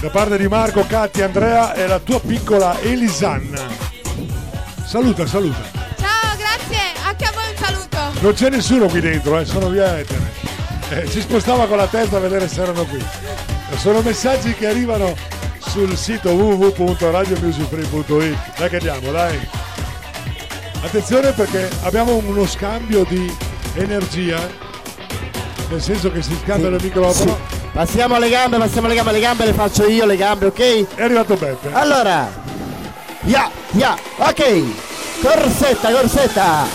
[0.00, 3.60] Da parte di Marco, Katia, Andrea e la tua piccola Elisanna.
[4.86, 5.60] Saluta, saluta.
[5.98, 6.80] Ciao, grazie.
[7.06, 7.98] Anche a voi un saluto.
[8.20, 10.32] Non c'è nessuno qui dentro, eh, sono via Etere.
[10.88, 13.04] Eh, ci spostava con la testa a vedere se erano qui.
[13.76, 15.14] Sono messaggi che arrivano
[15.58, 18.38] sul sito www.radiomusicfree.it.
[18.56, 19.38] Dai che andiamo, dai.
[20.80, 23.30] Attenzione perché abbiamo uno scambio di
[23.74, 24.72] energia
[25.68, 27.38] nel senso che si scambia il microfono.
[27.72, 30.94] Passiamo alle gambe, passiamo alle gambe, le gambe le faccio io, le gambe, ok?
[30.94, 31.70] È arrivato Beppe.
[31.72, 32.30] Allora,
[33.22, 34.62] ya, ya, ok.
[35.20, 36.66] Corsetta, corsetta.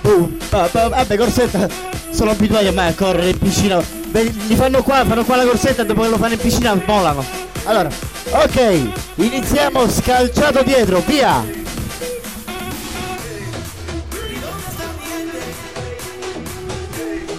[0.00, 1.68] Boom, vabbè, corsetta.
[2.10, 3.82] Sono abituati a me a correre in piscina.
[4.06, 7.24] Beh, li fanno qua, fanno qua la corsetta, dopo che lo fanno in piscina volano.
[7.64, 7.90] Allora,
[8.30, 8.80] ok,
[9.16, 11.58] iniziamo scalciato dietro, via.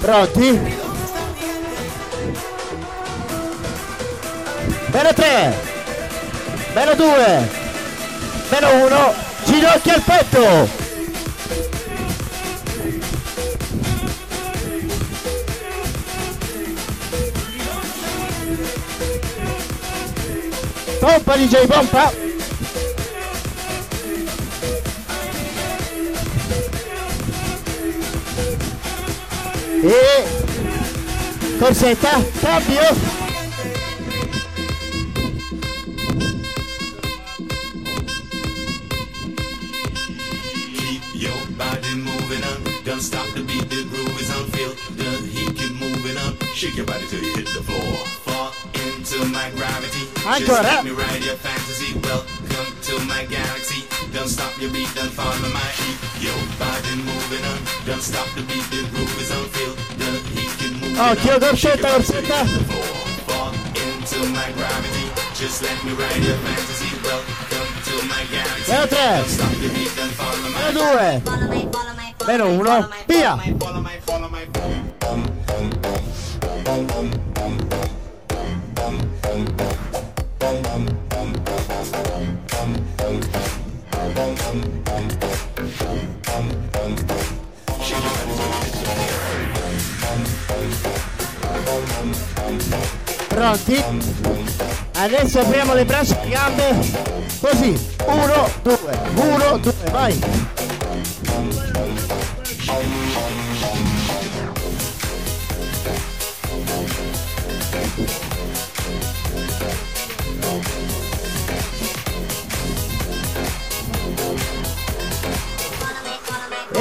[0.01, 0.59] Pronti?
[4.91, 5.53] Meno 3
[6.73, 7.49] Meno 2
[8.51, 9.13] Meno 1
[9.45, 10.69] Ginocchia al petto.
[20.99, 22.30] Pompa DJ pompa
[29.83, 32.81] E Corsetta Cambio
[40.77, 42.63] Keep your body moving on.
[42.83, 44.45] Don't stop the beat, the groove is on.
[44.51, 46.37] Feel the heat keep moving on.
[46.53, 48.05] Shake your body till you hit the floor.
[48.21, 50.05] Fall into my gravity.
[50.13, 50.61] Just Ancora.
[50.61, 51.97] let me ride your fantasy.
[51.97, 53.90] Welcome to my galaxy.
[54.13, 55.97] Don't stop your beat, don't follow my heat.
[56.19, 57.59] Your body moving on.
[57.85, 59.45] Don't stop the beat, the groove is on.
[59.55, 60.05] Feel the
[60.35, 61.15] heat keep moving on.
[61.15, 62.45] Occhio corsetta corsetta
[63.25, 65.07] Fall into my gravity.
[65.33, 66.91] Just let me ride your fantasy.
[67.07, 68.71] Welcome to my galaxy.
[68.71, 71.23] Meno 3 Don't stop the beat, don't follow my Meno
[72.19, 73.31] 2 Meno 1 Via
[93.29, 93.83] Pronti?
[94.95, 96.75] Adesso apriamo le braccia e le gambe.
[97.39, 97.89] Così.
[98.05, 98.77] 1, 2,
[99.15, 100.19] 1, 2, vai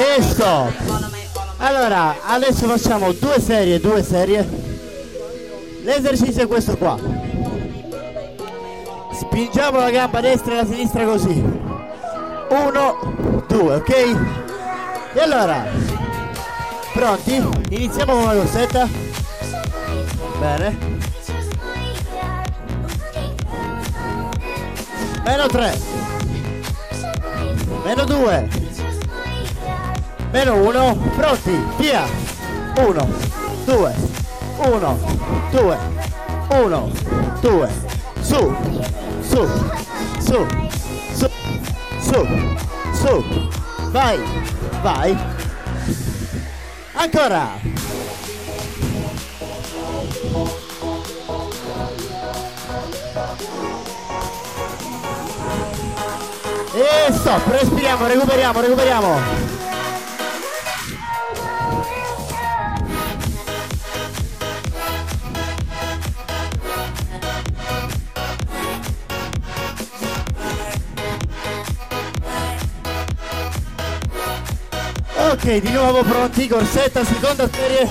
[0.01, 0.71] E stop
[1.57, 4.49] Allora adesso facciamo due serie, due serie.
[5.83, 6.97] L'esercizio è questo qua.
[9.13, 11.39] Spingiamo la gamba destra e la sinistra così.
[12.49, 13.89] Uno, due, ok?
[15.13, 15.67] E allora?
[16.93, 17.35] Pronti?
[17.69, 18.87] Iniziamo con la corsetta.
[20.39, 20.89] Bene.
[25.23, 25.79] Meno 3
[27.83, 28.60] Meno 2
[30.31, 31.65] Meno 1 Pronti?
[31.77, 32.05] Via
[32.77, 33.07] 1
[33.65, 33.95] 2
[34.57, 34.99] 1
[35.51, 35.77] 2
[36.49, 36.91] 1
[37.41, 37.69] 2
[38.21, 38.55] Su
[39.21, 39.47] Su
[40.19, 40.47] Su
[41.09, 41.27] Su
[41.99, 42.27] Su
[42.93, 43.23] Su
[43.91, 44.19] Vai
[44.81, 45.17] Vai
[46.93, 47.59] Ancora
[56.73, 59.60] E stop, respiriamo, recuperiamo, recuperiamo.
[75.43, 77.89] Ok, di nuovo pronti, corsetta, seconda serie.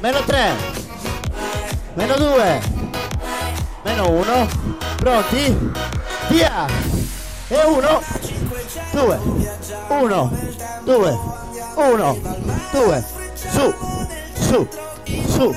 [0.00, 0.52] Meno 3.
[1.94, 2.60] Meno 2.
[3.84, 4.48] Meno 1.
[4.96, 5.70] Pronti?
[6.28, 6.66] Via!
[7.48, 8.02] E 1.
[8.92, 9.20] 2.
[9.88, 10.30] 1.
[10.84, 11.18] 2.
[11.74, 12.18] 1.
[12.70, 13.04] 2.
[13.34, 13.74] Su.
[14.34, 14.68] Su.
[15.26, 15.54] Su.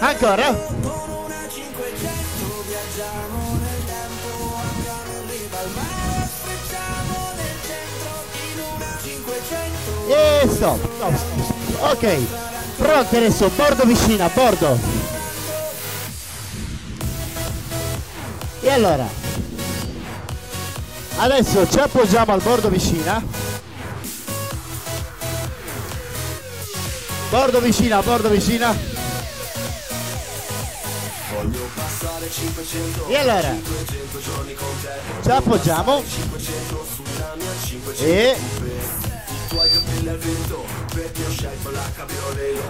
[0.00, 0.76] Ancora?
[10.08, 11.92] E stop, stop, stop.
[11.92, 12.26] Ok,
[12.76, 14.78] pronti adesso, bordo vicina, bordo.
[18.60, 19.06] E allora,
[21.16, 23.22] adesso ci appoggiamo al bordo vicina.
[27.30, 28.97] Bordo vicina, bordo vicina.
[33.08, 33.56] E allora,
[35.22, 36.02] ci appoggiamo
[37.98, 38.36] e?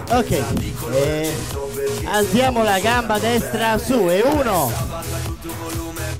[0.09, 0.43] ok.
[0.91, 1.33] E
[2.05, 4.71] alziamo la gamba destra su e uno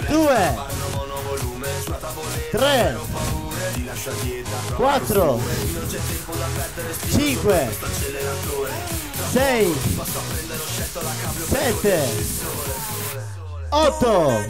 [0.07, 0.55] due
[2.51, 2.97] tre
[4.75, 5.41] quattro
[7.11, 7.69] cinque
[9.31, 9.75] sei
[11.49, 12.98] sette
[13.69, 14.45] otto.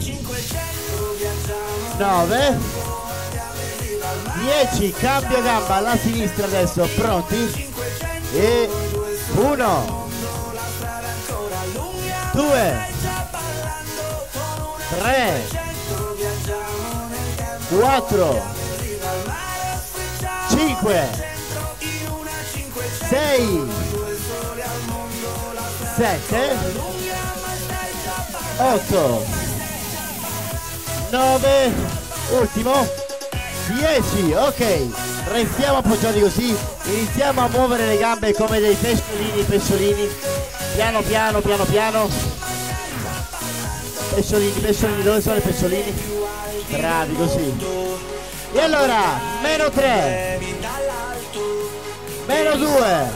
[1.98, 2.58] Nove.
[4.68, 5.76] 10 cambio gamba.
[5.76, 6.88] Alla sinistra adesso.
[6.96, 7.68] Pronti?
[8.32, 8.68] E
[9.34, 10.08] 1
[12.32, 12.88] 2
[14.98, 15.48] 3
[17.68, 18.42] 4
[20.48, 21.08] 5
[23.08, 23.68] 6
[25.96, 26.99] 7
[28.60, 29.24] 8
[31.10, 31.72] 9
[32.38, 32.86] ultimo.
[33.68, 34.88] 10 ok.
[35.28, 36.54] Restiamo appoggiati così.
[36.84, 40.08] Iniziamo a muovere le gambe come dei pesciolini pesciolini
[40.74, 42.08] piano piano piano piano.
[44.14, 45.94] Pesciolini pesciolini dove sono i pesciolini
[46.68, 47.56] bravi così.
[48.52, 50.40] E allora meno 3
[52.26, 53.10] meno 2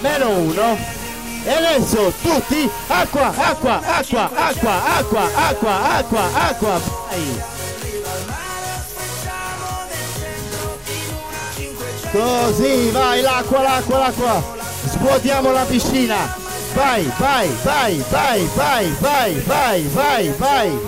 [0.00, 1.01] meno 1
[1.44, 7.52] e adesso tutti acqua acqua acqua acqua acqua acqua acqua acqua vai
[12.12, 14.42] Così, vai, l'acqua, l'acqua, l'acqua.
[14.84, 16.36] Svuotiamo la piscina.
[16.74, 20.78] Vai, vai, vai, vai, vai, vai, vai, vai, vai.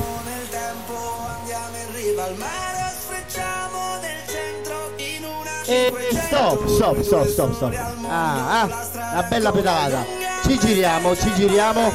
[5.67, 5.93] E
[6.27, 7.75] stop, stop, stop, stop, stop.
[8.07, 8.69] Ah, ah,
[9.13, 10.34] una bella pedalata.
[10.47, 11.91] Ci giriamo, ci giriamo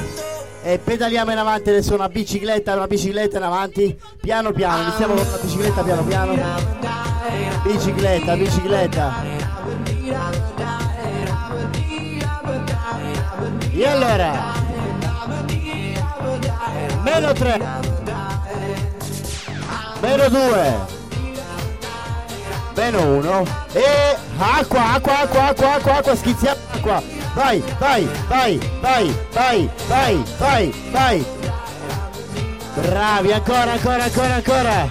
[0.64, 5.24] e pedaliamo in avanti adesso una bicicletta, una bicicletta in avanti, piano piano, iniziamo con
[5.24, 6.34] la bicicletta piano piano.
[7.64, 9.24] Bicicletta, bicicletta.
[13.72, 14.54] E allora?
[17.04, 17.62] Meno 3.
[20.02, 20.76] Meno 2.
[22.76, 23.44] Meno 1.
[23.74, 27.19] E acqua, acqua, acqua, acqua, acqua, acqua, schizziamo acqua.
[27.34, 31.26] Vai, vai, vai, vai, vai, vai, vai, vai.
[32.76, 34.90] Bravi, ancora, ancora, ancora, ancora.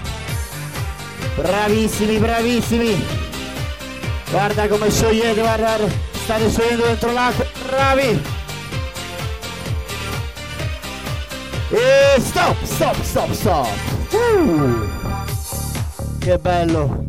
[1.35, 3.05] Bravissimi, bravissimi.
[4.29, 5.77] Guarda come sciogliete, guarda,
[6.11, 7.45] state sciogliendo dentro l'acqua.
[7.67, 8.21] Bravi.
[11.71, 13.67] E stop, stop, stop, stop.
[14.11, 14.87] Uh.
[16.19, 17.05] Che bello.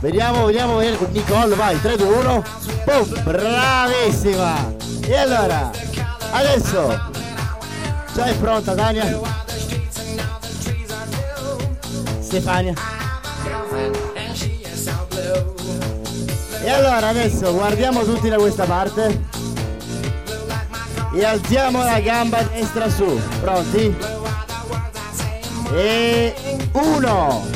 [0.00, 1.06] Vediamo, vediamo, vediamo.
[1.12, 2.44] Nicole, vai, 3, 2, 1.
[2.84, 4.74] Boom, bravissima.
[5.06, 5.70] E allora,
[6.32, 7.10] adesso,
[8.14, 9.20] già è pronta Tania?
[12.20, 12.74] Stefania?
[16.62, 19.22] E allora adesso guardiamo tutti da questa parte
[21.14, 23.20] e alziamo la gamba destra su.
[23.40, 23.96] Pronti?
[25.72, 26.34] E
[26.72, 27.46] uno.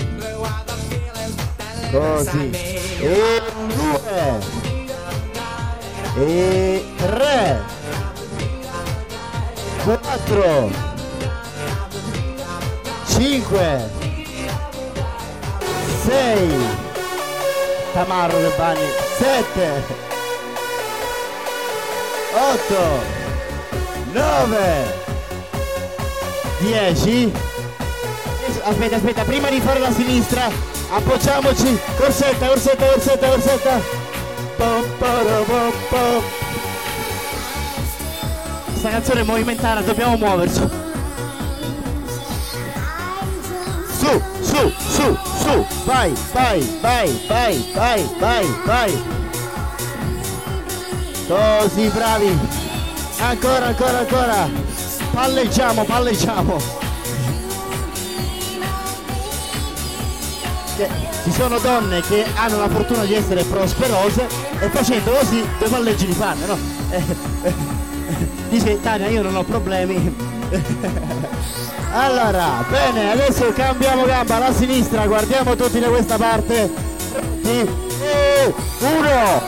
[1.91, 2.51] Così.
[3.01, 3.43] E
[3.75, 4.58] due.
[6.21, 7.61] E tre.
[9.85, 10.71] Quattro.
[13.07, 13.89] Cinque.
[16.05, 16.67] Sei.
[17.93, 18.89] Tamarro che bagni.
[19.17, 19.85] Sette.
[22.35, 23.17] Otto.
[24.13, 24.95] Nove.
[26.59, 27.33] Dieci.
[28.65, 30.51] Aspetta, aspetta, prima di fare la sinistra,
[30.91, 31.79] appoggiamoci.
[31.97, 33.98] Corsetta, corsetta, corsetta, corsetta.
[38.65, 40.69] Questa canzone è movimentata, dobbiamo muoverci.
[43.99, 49.03] Su, su, su, su, vai, vai, vai, vai, vai, vai, vai.
[51.29, 52.39] Così bravi.
[53.21, 54.49] Ancora, ancora, ancora.
[55.13, 56.61] Palleggiamo, palleggiamo.
[61.25, 66.07] Ci sono donne che hanno la fortuna di essere prosperose e facendo così due palleggi
[66.07, 66.59] li fanno, no?
[66.91, 67.03] Eh,
[67.43, 67.55] eh,
[68.49, 70.17] Dice Tania, io non ho problemi.
[71.91, 76.71] Allora, bene, adesso cambiamo gamba alla sinistra, guardiamo tutti da questa parte.
[77.43, 79.43] E uno,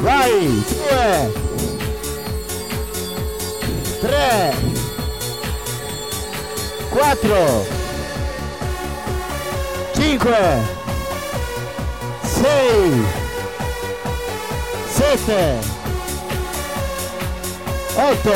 [0.00, 1.32] vai, due,
[4.00, 4.54] tre,
[6.90, 7.66] quattro,
[9.94, 10.36] cinque,
[12.24, 13.04] sei,
[14.98, 15.60] sette,
[17.94, 18.32] 8,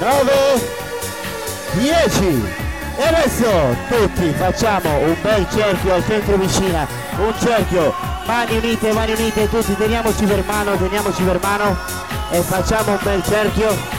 [0.00, 0.32] 9,
[1.72, 2.66] 10.
[2.96, 6.86] E adesso tutti facciamo un bel cerchio al centro vicina,
[7.18, 7.94] un cerchio,
[8.24, 11.76] mani unite, mani unite, tutti teniamoci per mano, teniamoci per mano
[12.30, 13.96] e facciamo un bel cerchio.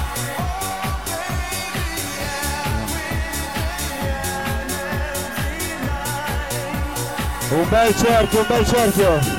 [7.52, 9.39] Un bel cerchio, un bel cerchio.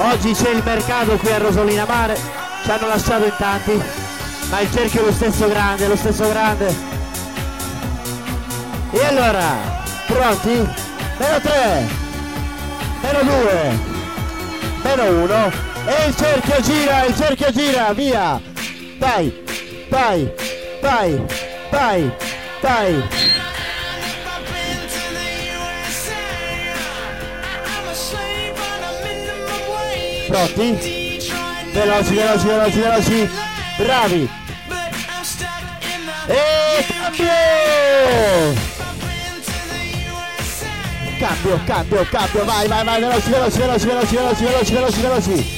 [0.00, 2.16] Oggi c'è il mercato qui a Rosolina Mare,
[2.62, 3.82] ci hanno lasciato in tanti,
[4.48, 6.74] ma il cerchio è lo stesso grande, lo stesso grande.
[8.92, 10.68] E allora, pronti?
[11.18, 11.88] Meno 3,
[13.02, 13.78] meno 2,
[14.82, 15.52] meno 1
[15.86, 18.40] e il cerchio gira, il cerchio gira, via!
[18.98, 19.44] Vai,
[19.88, 20.32] vai,
[20.80, 21.26] vai,
[21.70, 22.12] vai,
[22.60, 23.27] vai!
[30.28, 31.18] Pronti?
[31.72, 33.30] Veloci, veloci, veloci, veloci.
[33.78, 34.28] Bravi.
[36.26, 37.32] E cambio!
[41.18, 45.56] Cambio, cambio, cambio, vai, vai, vai, veloci, veloci, veloci, veloci, veloci, veloci, veloci, veloci.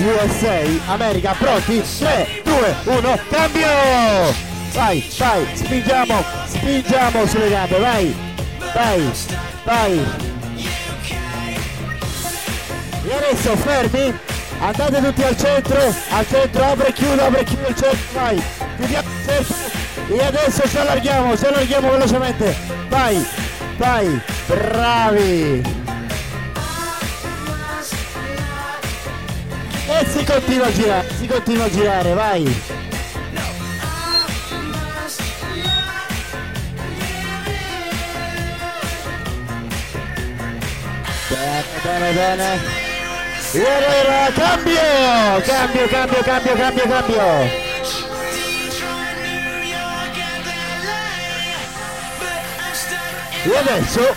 [0.00, 1.82] USA, America, pronti?
[1.98, 4.49] 3, 2, 1, cambio!
[4.72, 8.14] Vai, vai, spingiamo, spingiamo sulle gambe, vai,
[8.72, 9.10] vai,
[9.64, 10.06] vai.
[13.04, 14.14] E adesso fermi,
[14.60, 18.42] andate tutti al centro, al centro, apre e chiudo, apre e chiudo il centro, vai,
[18.76, 19.56] chiudiamo il centro.
[20.08, 22.56] E adesso ci allarghiamo, ci allarghiamo velocemente,
[22.88, 23.26] vai,
[23.76, 25.78] vai, bravi.
[29.88, 32.79] E si continua a girare, si continua a girare, vai.
[42.12, 42.58] Bene,
[43.52, 47.22] bene, cambio, cambio, cambio, cambio, cambio, cambio.
[53.44, 54.14] E adesso,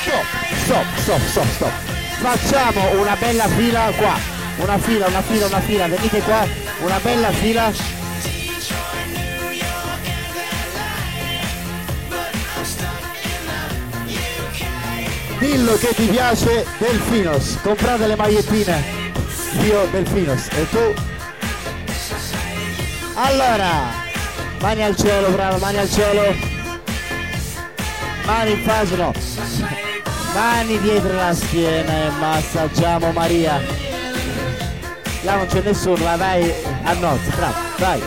[0.00, 0.24] stop,
[0.64, 1.72] stop, stop, stop, stop.
[2.18, 4.18] Facciamo una bella fila qua.
[4.56, 5.86] Una fila, una fila, una fila.
[5.86, 6.44] Venite qua,
[6.80, 7.72] una bella fila.
[15.38, 18.82] Dillo che ti piace Delfinos, comprate le magliettine.
[19.64, 20.94] Io Delfinos e tu?
[23.14, 23.92] Allora,
[24.60, 26.34] mani al cielo, bravo, mani al cielo.
[28.24, 29.12] Mani in faccia, no.
[30.34, 33.60] Mani dietro la schiena e massaggiamo Maria.
[35.22, 36.52] Là non c'è nessuno, ma vai
[36.82, 38.02] a nozze, bravo, vai.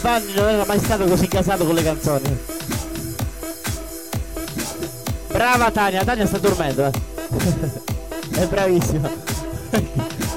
[0.00, 2.38] Vanni non era mai stato così casato con le canzoni.
[5.36, 8.40] Brava Tania, Tania sta dormendo, eh.
[8.40, 9.10] È bravissima.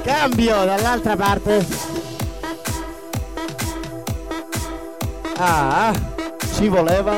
[0.03, 1.65] Cambio dall'altra parte.
[5.38, 5.93] Ah,
[6.53, 7.17] ci voleva.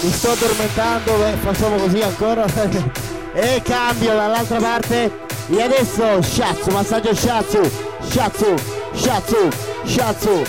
[0.00, 2.46] Mi sto addormentando, beh, facciamo così ancora.
[3.34, 5.28] e cambio dall'altra parte.
[5.50, 8.56] E adesso Shatsu, massaggio Shatsu, Shatsu,
[8.92, 9.50] Shatsu,
[9.86, 10.44] Shatsu.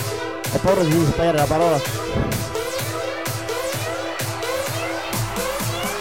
[0.52, 1.80] Ho paura di sbagliare la parola.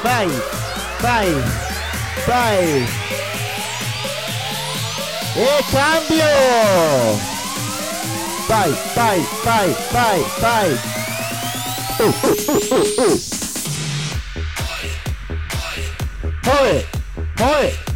[0.01, 0.27] Vai,
[1.01, 1.43] vai,
[2.25, 2.87] vai.
[5.35, 6.25] E cambio.
[8.47, 10.79] Vai, vai, vai, vai, vai.
[11.99, 13.19] Uh, uh, uh, uh, uh.
[16.43, 16.85] Muove,
[17.37, 17.90] muove.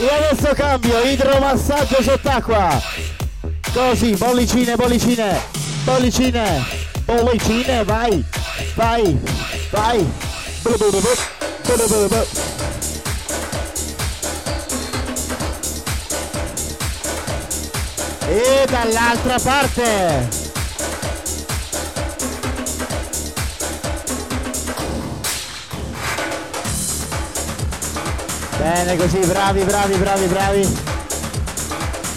[0.00, 2.82] E adesso cambio, idromassaggio sott'acqua.
[3.70, 5.38] Così, bollicine, bollicine,
[5.84, 6.64] bollicine,
[7.04, 8.24] bollicine, vai,
[8.74, 9.20] vai,
[9.70, 10.06] vai.
[18.26, 20.39] E dall'altra parte.
[28.60, 30.60] Bene così, bravi, bravi, bravi, bravi.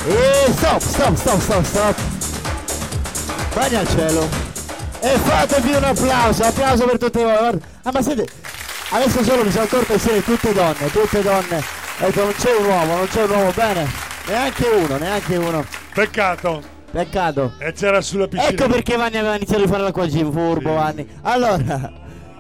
[0.07, 1.95] E stop, stop, stop, stop, stop.
[3.53, 4.27] Bagna al cielo.
[4.99, 7.37] E fatevi un applauso, applauso per tutte voi.
[7.37, 7.65] guarda.
[7.83, 8.27] Ah ma siete.
[8.89, 11.63] Adesso solo mi sono accorto che siete tutte donne, tutte donne.
[11.99, 13.89] Ecco, non c'è un uomo, non c'è un uomo, bene.
[14.27, 15.65] Neanche uno, neanche uno.
[15.93, 16.61] Peccato.
[16.91, 17.53] Peccato.
[17.59, 18.51] E c'era sulla piscina.
[18.51, 21.07] Ecco perché Vanni aveva iniziato a fare l'acqua gym, furbo Vanni.
[21.21, 21.89] Allora,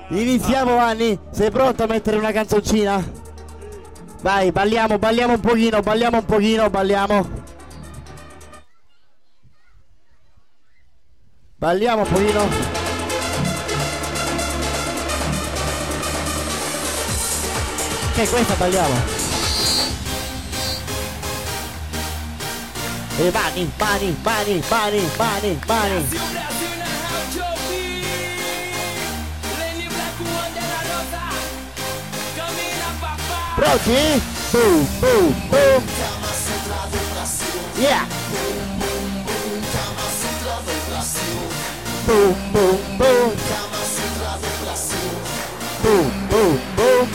[0.09, 1.17] iniziamo Vanni.
[1.31, 3.22] Sei pronto a mettere una canzoncina?
[4.23, 7.29] Vai, balliamo, balliamo un pochino, balliamo un pochino, balliamo.
[11.57, 12.47] Balliamo un pochino.
[18.15, 18.95] Che questa balliamo?
[23.17, 26.82] E mani, mani, mani, mani, mani, mani.
[33.63, 34.21] Pronti?
[34.51, 35.83] Boom, boom, boom.
[37.79, 38.05] Yeah.
[42.05, 43.31] Boom, boom, boom.
[45.81, 47.07] Boom, boom, boom.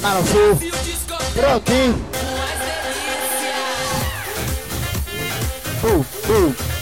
[0.00, 0.58] Mano su.
[1.34, 1.94] Pronti?
[5.82, 6.79] Boom, boom.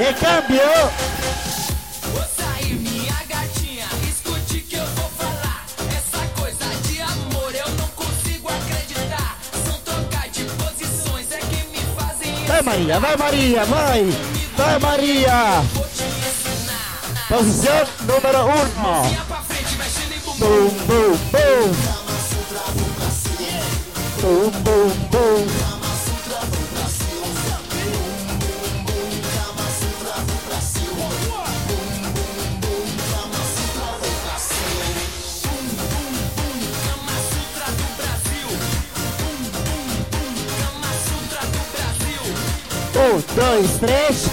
[0.00, 0.62] E cambio!
[2.14, 5.66] Vou sair, minha gatinha, escute que eu vou falar.
[5.94, 9.36] Essa coisa de amor eu não consigo acreditar.
[9.62, 12.32] São trocar de posições é que me fazem.
[12.46, 14.06] Vai Maria, vai Maria, vai!
[14.56, 15.62] Vai Maria!
[17.28, 18.70] Posição número 1.
[20.38, 22.00] Boom, boom, boom.
[24.22, 25.40] Boom, boom, boom.
[25.42, 25.59] Um,
[43.50, 44.26] dois, três.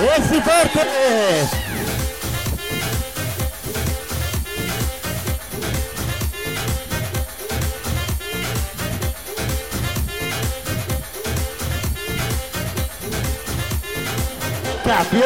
[0.00, 0.78] Esse forte!
[14.84, 15.22] Cambio.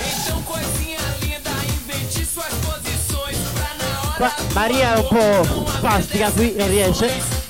[0.00, 4.32] Então, coisinha linda, invente suas posições pra na hora.
[4.54, 7.43] Maria un po' spastica qui, non riesce.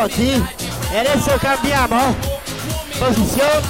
[0.00, 0.08] Sua criatividade.
[0.08, 0.42] Pronti?
[0.92, 2.16] E adesso cambiamo.
[2.98, 3.66] Posizione.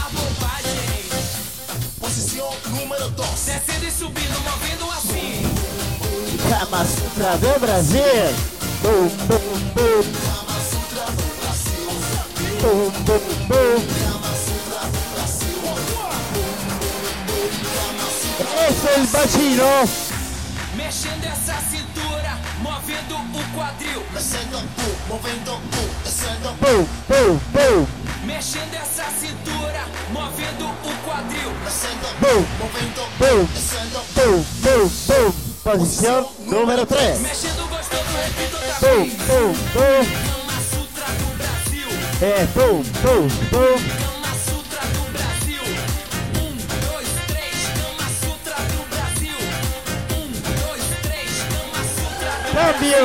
[1.99, 3.29] Posição número 2.
[3.29, 5.43] Descendo e subindo, movendo assim.
[6.49, 8.03] Kama Sutra do Brasil.
[8.83, 9.41] Boom, boom,
[9.75, 10.03] boom.
[12.61, 13.85] Boom, boom, boom.
[18.69, 20.00] Esse è il bacino.
[23.71, 24.03] O quadril.
[24.13, 26.53] Descendo, pum, movendo, pum, descendo.
[26.61, 27.87] Boom, boom, boom.
[28.25, 31.53] Mexendo essa cintura, movendo o quadril.
[31.65, 34.01] Descendo, Boom, movendo, boom, descendo.
[34.15, 35.33] boom, boom, boom.
[35.63, 37.21] Posizione numero 3.
[37.21, 39.13] Mexendo gostoso, repito outra Boom, vez.
[39.15, 40.05] boom, boom.
[40.31, 41.07] Kama Sutra
[43.51, 44.00] do
[52.61, 52.99] Cambio.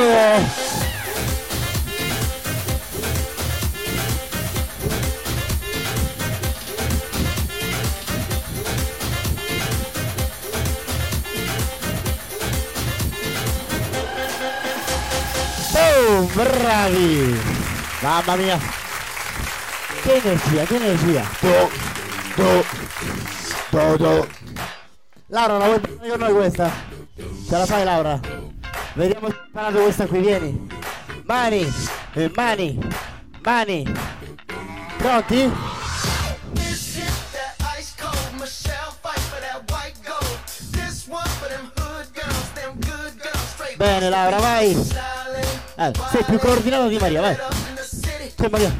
[15.72, 17.40] Boom, bravi!
[18.02, 18.58] Mamma mia!
[20.02, 21.24] Che energia, che energia!
[21.40, 21.70] Do,
[22.36, 22.64] do,
[23.70, 24.28] do, do.
[25.28, 26.70] Laura, la vuoi fare con noi questa?
[27.16, 28.35] Ce la fai Laura?
[28.96, 30.68] Vediamo se hai imparato questa qui, vieni!
[31.24, 31.70] Mani,
[32.14, 32.78] eh, mani,
[33.42, 33.92] mani!
[34.96, 35.52] Pronti?
[43.76, 44.70] Bene Laura, vai!
[44.70, 47.36] Eh, sei più coordinato di Maria, vai!
[48.34, 48.74] C'è Maria!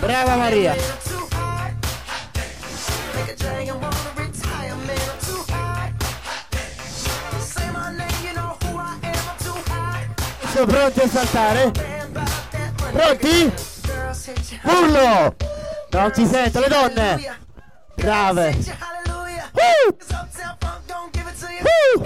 [0.00, 1.03] Brava Maria!
[10.54, 11.72] Siamo pronti a saltare?
[12.92, 13.52] Pronti?
[14.62, 15.34] Urlo!
[15.90, 17.38] Non si sente le donne!
[17.96, 18.56] Brave!
[19.50, 19.96] Uh!
[21.58, 22.02] Uh!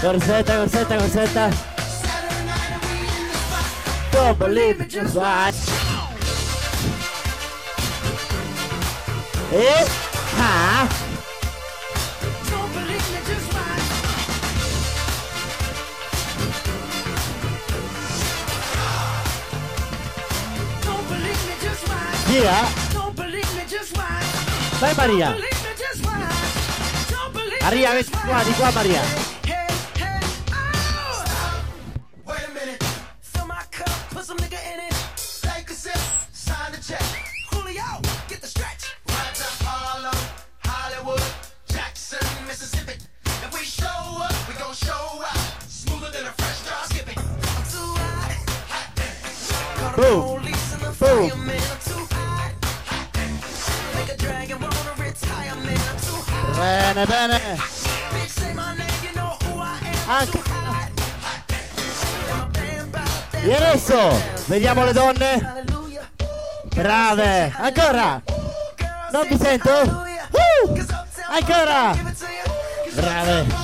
[0.00, 1.48] Corsetta, corsetta, corsetta!
[4.12, 5.52] Don't believe it, just right!
[9.50, 9.86] E...
[10.38, 11.11] Ah!
[22.32, 22.66] Yeah.
[22.94, 24.22] Don't believe me just why.
[24.80, 25.36] Bye, Maria.
[56.72, 57.50] I am.
[60.06, 60.42] Anche.
[63.44, 65.64] E adesso vediamo le donne.
[66.74, 67.52] Brave.
[67.56, 68.22] Ancora.
[69.12, 70.04] Non vi sento?
[70.30, 70.86] Uh!
[71.28, 71.94] Ancora.
[72.92, 73.60] Brave.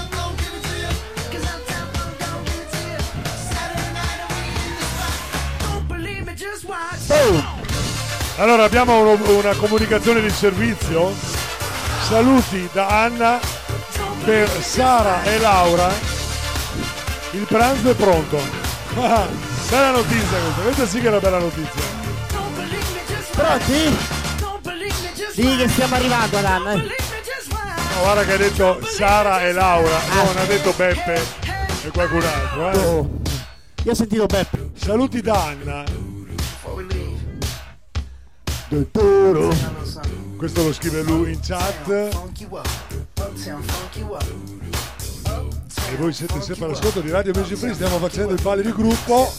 [8.36, 11.27] Allora abbiamo una comunicazione di servizio.
[12.08, 13.38] Saluti da Anna
[14.24, 15.88] per Sara e Laura.
[17.32, 18.38] Il pranzo è pronto.
[18.96, 19.26] Ah,
[19.68, 21.82] bella notizia questa, questa sì che è una bella notizia.
[23.32, 23.96] Pronti?
[25.32, 26.74] Sì che stiamo arrivando ad Anna.
[26.74, 26.84] No,
[28.00, 31.20] guarda che ha detto Sara e Laura, non ha detto Beppe
[31.84, 32.70] e qualcun altro.
[32.70, 32.86] eh.
[32.86, 33.10] Oh.
[33.84, 34.70] Io ho sentito Beppe.
[34.74, 35.84] Saluti da Anna.
[38.68, 39.54] Dottoro.
[40.38, 41.88] Questo lo scrive lui in chat.
[45.90, 49.32] E voi siete sempre all'ascolto di Radio Music Free, stiamo facendo i balli di gruppo.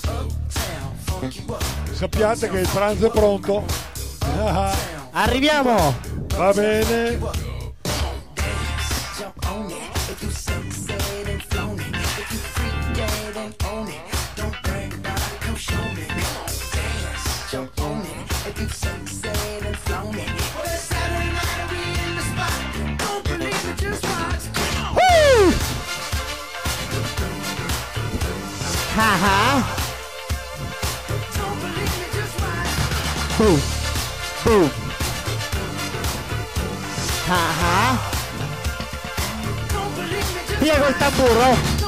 [1.94, 3.64] Sappiate che il pranzo è pronto.
[5.12, 5.98] Arriviamo.
[6.36, 7.49] Va bene.
[29.20, 29.64] Haha.
[33.38, 33.60] Boom.
[34.46, 34.70] Boom.
[37.28, 38.00] Haha.
[40.62, 41.80] Via col tamburo.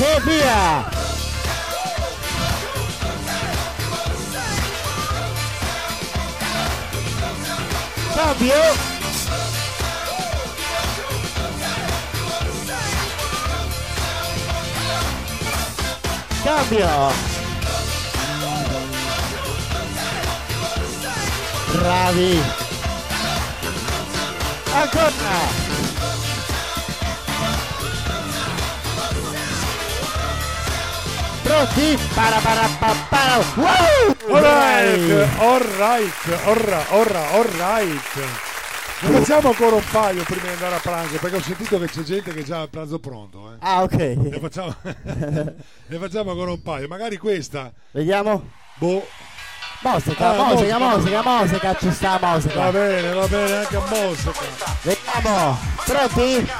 [0.00, 0.98] E via.
[16.68, 16.86] Cambio.
[21.72, 22.42] Bravi.
[24.74, 25.10] Ancora.
[31.42, 31.98] Pronti?
[32.14, 33.38] Para para pa para.
[33.56, 34.36] Wow!
[34.36, 36.12] Alright, alright,
[36.44, 38.47] orra, orra, alright.
[39.00, 42.02] Ne facciamo ancora un paio prima di andare a pranzo, perché ho sentito che c'è
[42.02, 43.52] gente che già ha il pranzo pronto.
[43.52, 43.56] Eh.
[43.60, 43.92] Ah, ok.
[43.94, 46.88] Ne facciamo, ne facciamo ancora un paio.
[46.88, 47.72] Magari questa.
[47.92, 48.50] Vediamo.
[48.74, 49.06] Boh.
[49.80, 50.78] Mosica, Ah, musica.
[50.78, 52.54] mosica, mosica, ci sta mosica.
[52.54, 54.32] Va bene, va bene, anche a Mosca.
[54.82, 55.58] Vediamo.
[55.84, 56.50] Pronti?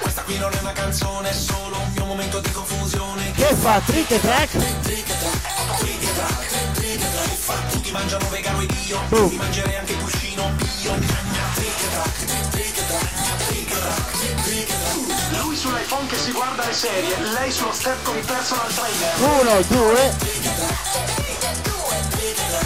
[0.00, 3.32] Questa qui non è una canzone, è solo un mio momento di confusione.
[3.32, 3.80] Che fa?
[3.84, 4.56] Trick e track?
[7.70, 9.28] Tutti mangiano vegano ed io Boom.
[9.30, 10.42] Mi mangerei anche il cuscino
[10.82, 10.92] Io
[15.40, 19.62] Lui sull'iPhone che si guarda le serie Lei sullo step con i personal trainer Uno,
[19.68, 20.16] due.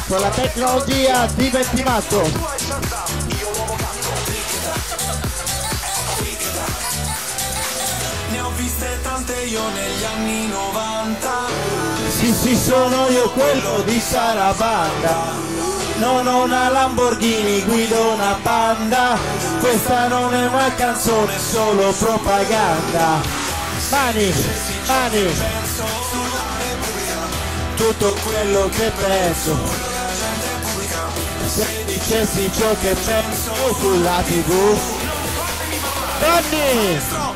[0.09, 2.23] Con la tecnologia diventi matto.
[8.31, 11.31] Ne ho viste tante io negli anni 90
[12.09, 15.72] Sì, sì, sono io quello di Sarabanda.
[16.03, 19.17] Non ho una Lamborghini, guido una Panda.
[19.61, 23.21] Questa non è una canzone, è solo propaganda.
[23.89, 24.35] Mani,
[24.89, 25.33] mani.
[27.77, 29.57] Tutto quello che penso.
[31.47, 34.79] Se dicessi ciò che penso sulla tv.
[36.19, 37.31] Donny!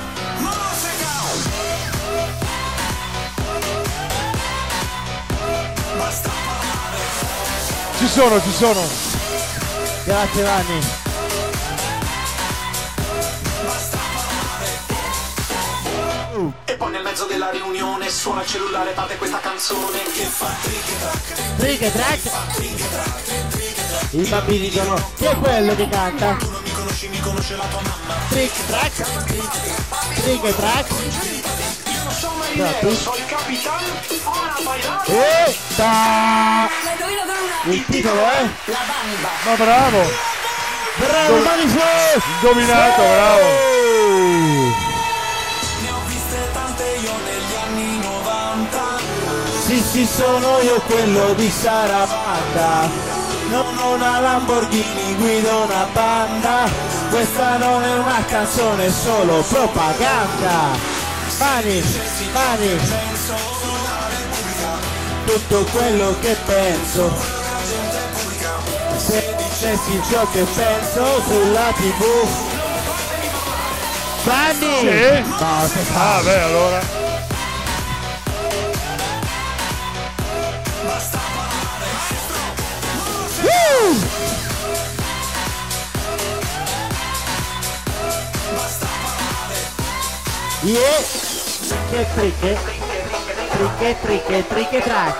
[7.99, 8.81] Ci sono, ci sono.
[10.05, 10.81] Grazie Vanni.
[16.67, 21.57] E poi nel mezzo della riunione Suona il cellulare, parte questa canzone Che fa trick
[21.57, 22.21] Trick track.
[24.11, 26.37] I bambini dicono chi è quello che canta?
[26.63, 29.25] Mi conosci, mi conosce la tua mamma Trick track.
[30.23, 31.36] Trick track.
[32.19, 33.87] Sono marinero, il capitano
[34.25, 36.69] Ora bailare Etta!
[37.65, 38.49] Il titolo è?
[38.65, 40.03] La bamba Ma bravo!
[40.97, 42.23] Bravo Dom- Manice!
[42.41, 43.43] Dominato, bravo!
[45.83, 48.81] Ne ho viste tante io negli anni 90
[49.67, 52.89] Sì, sì, sono io quello di Sarabanda.
[53.51, 56.69] Non ho una Lamborghini, guido una banda.
[57.11, 60.96] Questa non è una canzone, è solo propaganda.
[61.39, 61.83] Mani,
[62.33, 62.79] mani,
[65.27, 67.15] tutto quello che penso.
[68.97, 72.29] Se dicessi ciò che penso sulla tv.
[74.25, 74.79] Mani!
[74.81, 75.25] Sì?
[75.29, 75.37] No.
[75.95, 76.81] Ah, beh, allora.
[83.43, 83.95] Woo!
[90.63, 91.26] Yeah!
[91.91, 92.59] Che tricche?
[93.51, 95.19] Tricche, tricche, tricche track.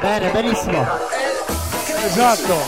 [0.00, 0.86] Bene, benissimo.
[2.04, 2.62] Esatto.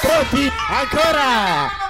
[0.00, 0.52] Pronti?
[0.68, 1.81] Ancora!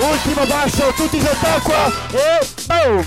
[0.00, 3.04] Ultimo basso, tutti sott'acqua e boom!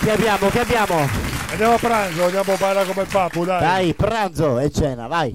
[0.00, 1.08] Che abbiamo, che abbiamo?
[1.50, 3.60] Andiamo a pranzo, andiamo a ballare come papu, dai.
[3.60, 5.32] Dai, pranzo e cena, vai!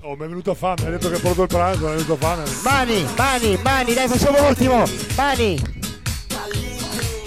[0.00, 1.94] Oh, mi è venuto fame, mi ha detto che ha portato il pranzo, mi è
[1.94, 2.42] venuto fame.
[2.64, 4.82] Mani, mani, mani, dai facciamo l'ultimo!
[5.14, 5.62] Mani!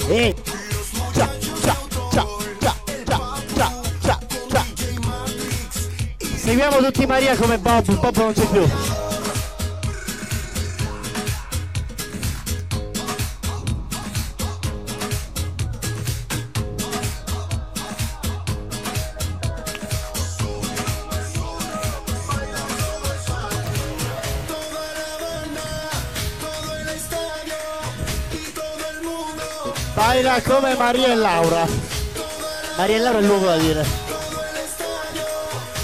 [0.09, 0.35] E
[1.13, 1.29] ciao,
[1.61, 2.27] ciao, ciao,
[2.59, 4.19] ciao, ciao, ciao, ciao,
[4.49, 4.65] ciao.
[6.35, 8.94] Seguiamo tutti Maria come Bob, Bob non c'è più.
[30.43, 31.65] Come Maria e Laura.
[32.77, 33.85] Maria e Laura è il luogo da dire.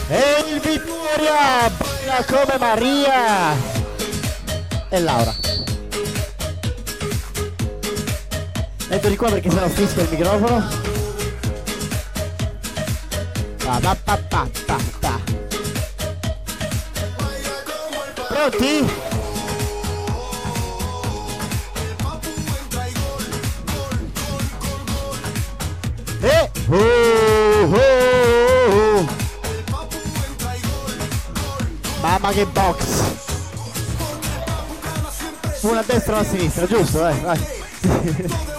[0.09, 3.55] E il Vittoria baila come Maria
[4.89, 5.33] e Laura.
[8.89, 10.67] Eccoli qua perché sennò fischia il microfono.
[13.63, 15.19] Pa, pa, pa, pa, pa, pa.
[18.27, 19.00] Pronti?
[32.31, 32.85] Che box
[35.61, 37.07] Una a destra e una a sinistra, giusto?
[37.07, 37.39] Eh, vai.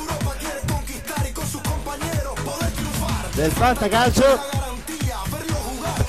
[3.35, 4.40] Del fantacalcio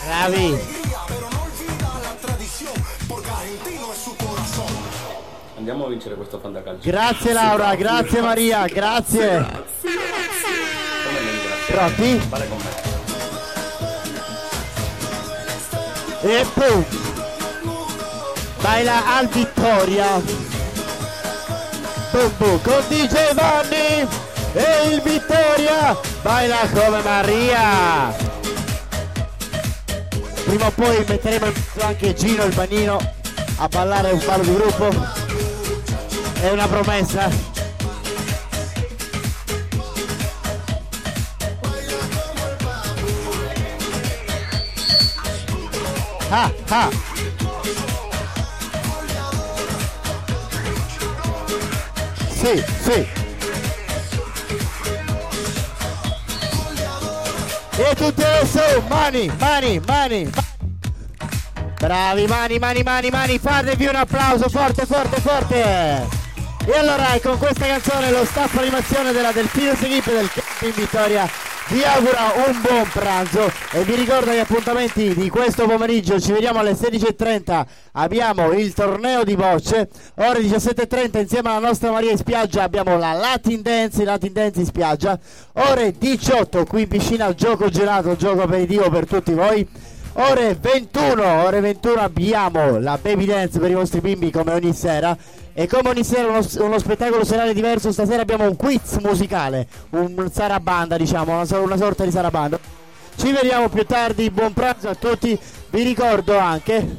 [0.05, 0.71] Bravi
[5.55, 6.89] Andiamo a vincere questo fantacalcio.
[6.89, 9.63] Grazie Laura, grazie Maria, grazie?
[11.67, 12.21] Pronti?
[16.23, 17.02] E boom
[18.63, 20.21] Baila al Vittoria.
[22.11, 24.07] Boom boom con DJ Vanni
[24.53, 25.99] E il Vittoria.
[26.21, 28.15] Baila come Maria.
[30.45, 32.97] Prima o poi metteremo anche Gino il Banino
[33.57, 34.87] A ballare un ballo di gruppo.
[36.39, 37.29] È una promessa.
[46.29, 47.12] Ah ah
[52.43, 53.07] Sì, sì.
[57.77, 60.29] E tutte su, mani, mani, mani.
[60.35, 60.51] ma-
[61.79, 66.21] Bravi, mani, mani, mani, mani, fatevi un applauso forte, forte, forte.
[66.65, 71.29] E allora con questa canzone lo staff animazione della Delfino Equipe del Camping Vittoria
[71.69, 76.59] vi augura un buon pranzo e vi ricordo gli appuntamenti di questo pomeriggio, ci vediamo
[76.59, 82.63] alle 16.30, abbiamo il torneo di bocce, ore 17.30 insieme alla nostra Maria in spiaggia.
[82.63, 85.17] Abbiamo la Latin Dance, Latin Dance in spiaggia,
[85.53, 89.67] ore 18 qui in piscina gioco gelato, gioco aperitivo per tutti voi,
[90.15, 95.17] Ore 21, ore 21 abbiamo la baby dance per i vostri bimbi come ogni sera.
[95.55, 100.27] E come ogni sera uno, uno spettacolo serale diverso, stasera abbiamo un quiz musicale, un
[100.31, 102.59] sarabanda diciamo, una, una sorta di sarabanda.
[103.15, 105.37] Ci vediamo più tardi, buon pranzo a tutti.
[105.69, 106.95] Vi ricordo anche,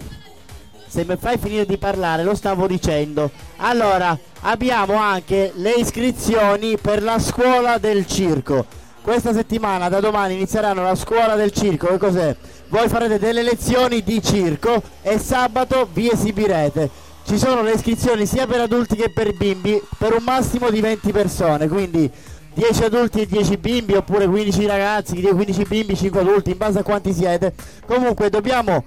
[0.86, 3.28] se mi fai finire di parlare, lo stavo dicendo.
[3.56, 8.64] Allora, abbiamo anche le iscrizioni per la scuola del circo.
[9.02, 11.88] Questa settimana, da domani, inizieranno la scuola del circo.
[11.88, 12.36] Che cos'è?
[12.68, 17.02] Voi farete delle lezioni di circo e sabato vi esibirete.
[17.26, 21.10] Ci sono le iscrizioni sia per adulti che per bimbi per un massimo di 20
[21.10, 22.10] persone, quindi
[22.52, 26.82] 10 adulti e 10 bimbi oppure 15 ragazzi, 15 bimbi, 5 adulti, in base a
[26.82, 27.54] quanti siete.
[27.86, 28.84] Comunque dobbiamo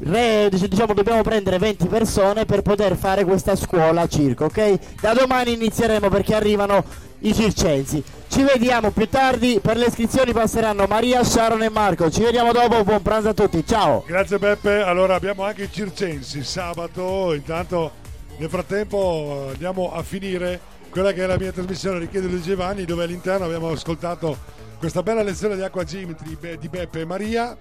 [0.00, 5.00] re- diciamo dobbiamo prendere 20 persone per poter fare questa scuola circo, ok?
[5.00, 6.84] Da domani inizieremo perché arrivano
[7.20, 8.02] i circensi.
[8.28, 12.10] Ci vediamo più tardi, per le iscrizioni passeranno Maria, Sharon e Marco.
[12.10, 14.04] Ci vediamo dopo, buon pranzo a tutti, ciao!
[14.06, 18.04] Grazie Beppe, allora abbiamo anche i circensi sabato, intanto
[18.38, 20.60] nel frattempo andiamo a finire
[20.90, 24.36] quella che è la mia trasmissione Richiede di Giovanni dove all'interno abbiamo ascoltato
[24.78, 27.56] questa bella lezione di di Be- di Beppe e Maria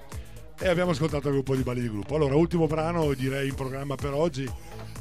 [0.60, 2.15] e abbiamo ascoltato anche un po' di balli di gruppo.
[2.15, 4.49] Allora, ultimo brano direi in programma per oggi,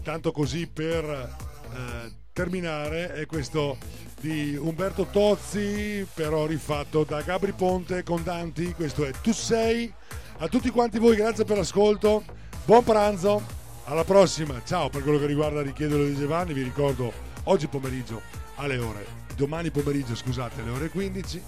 [0.02, 3.78] tanto così per eh, terminare, è questo
[4.20, 9.92] di Umberto Tozzi, però rifatto da Gabri Ponte con Danti, questo è Tu sei.
[10.38, 12.24] A tutti quanti voi grazie per l'ascolto,
[12.64, 13.42] buon pranzo,
[13.84, 17.12] alla prossima, ciao per quello che riguarda Richiedelo di Giovanni, vi ricordo
[17.44, 18.22] oggi pomeriggio
[18.56, 19.06] alle ore,
[19.36, 21.42] domani pomeriggio scusate alle ore 15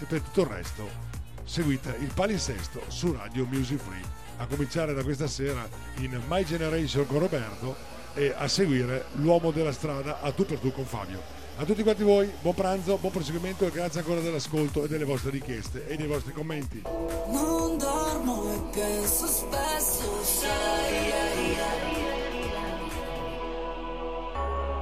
[0.00, 1.09] e per tutto il resto
[1.50, 4.00] seguite il palinsesto su Radio Music Free,
[4.36, 7.74] a cominciare da questa sera in My Generation con Roberto
[8.14, 11.20] e a seguire l'uomo della strada a tu per tu con Fabio.
[11.56, 15.30] A tutti quanti voi, buon pranzo, buon proseguimento e grazie ancora dell'ascolto e delle vostre
[15.30, 16.82] richieste e dei vostri commenti.
[17.26, 21.56] Non dormo e penso spesso, sai.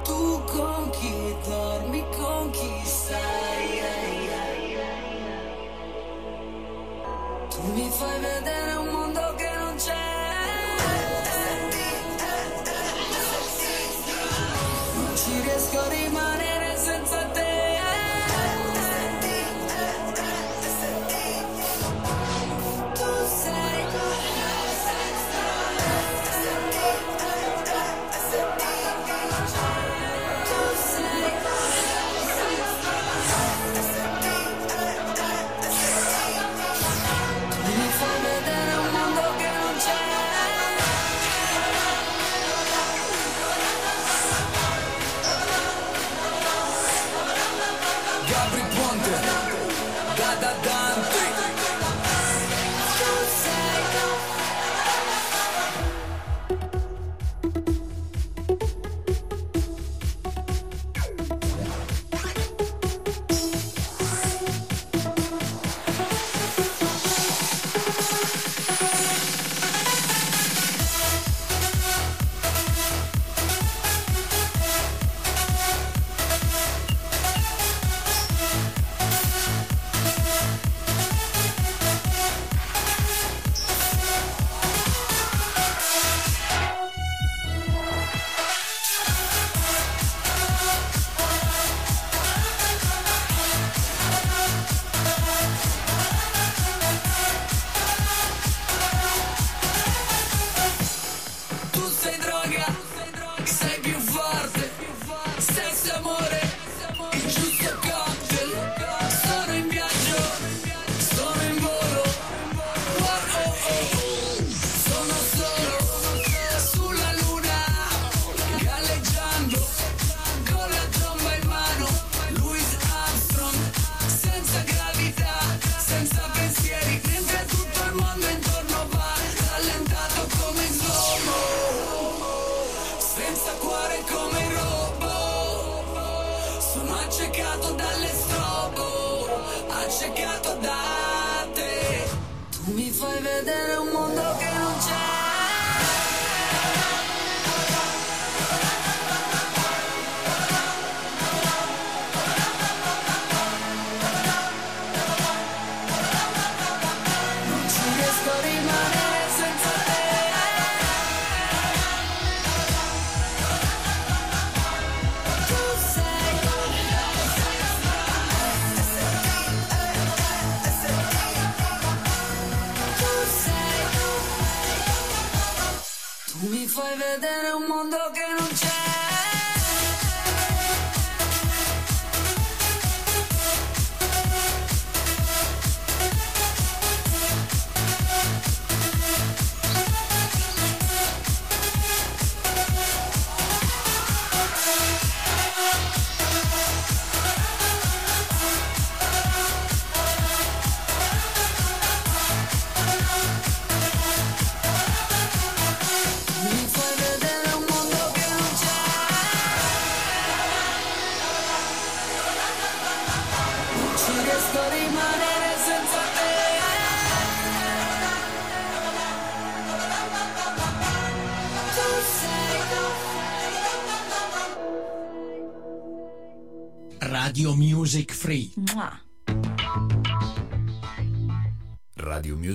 [0.03, 4.18] Tu con chi dormi, con chi stai.
[7.73, 10.08] Mi fai vedere un mondo che non c'è.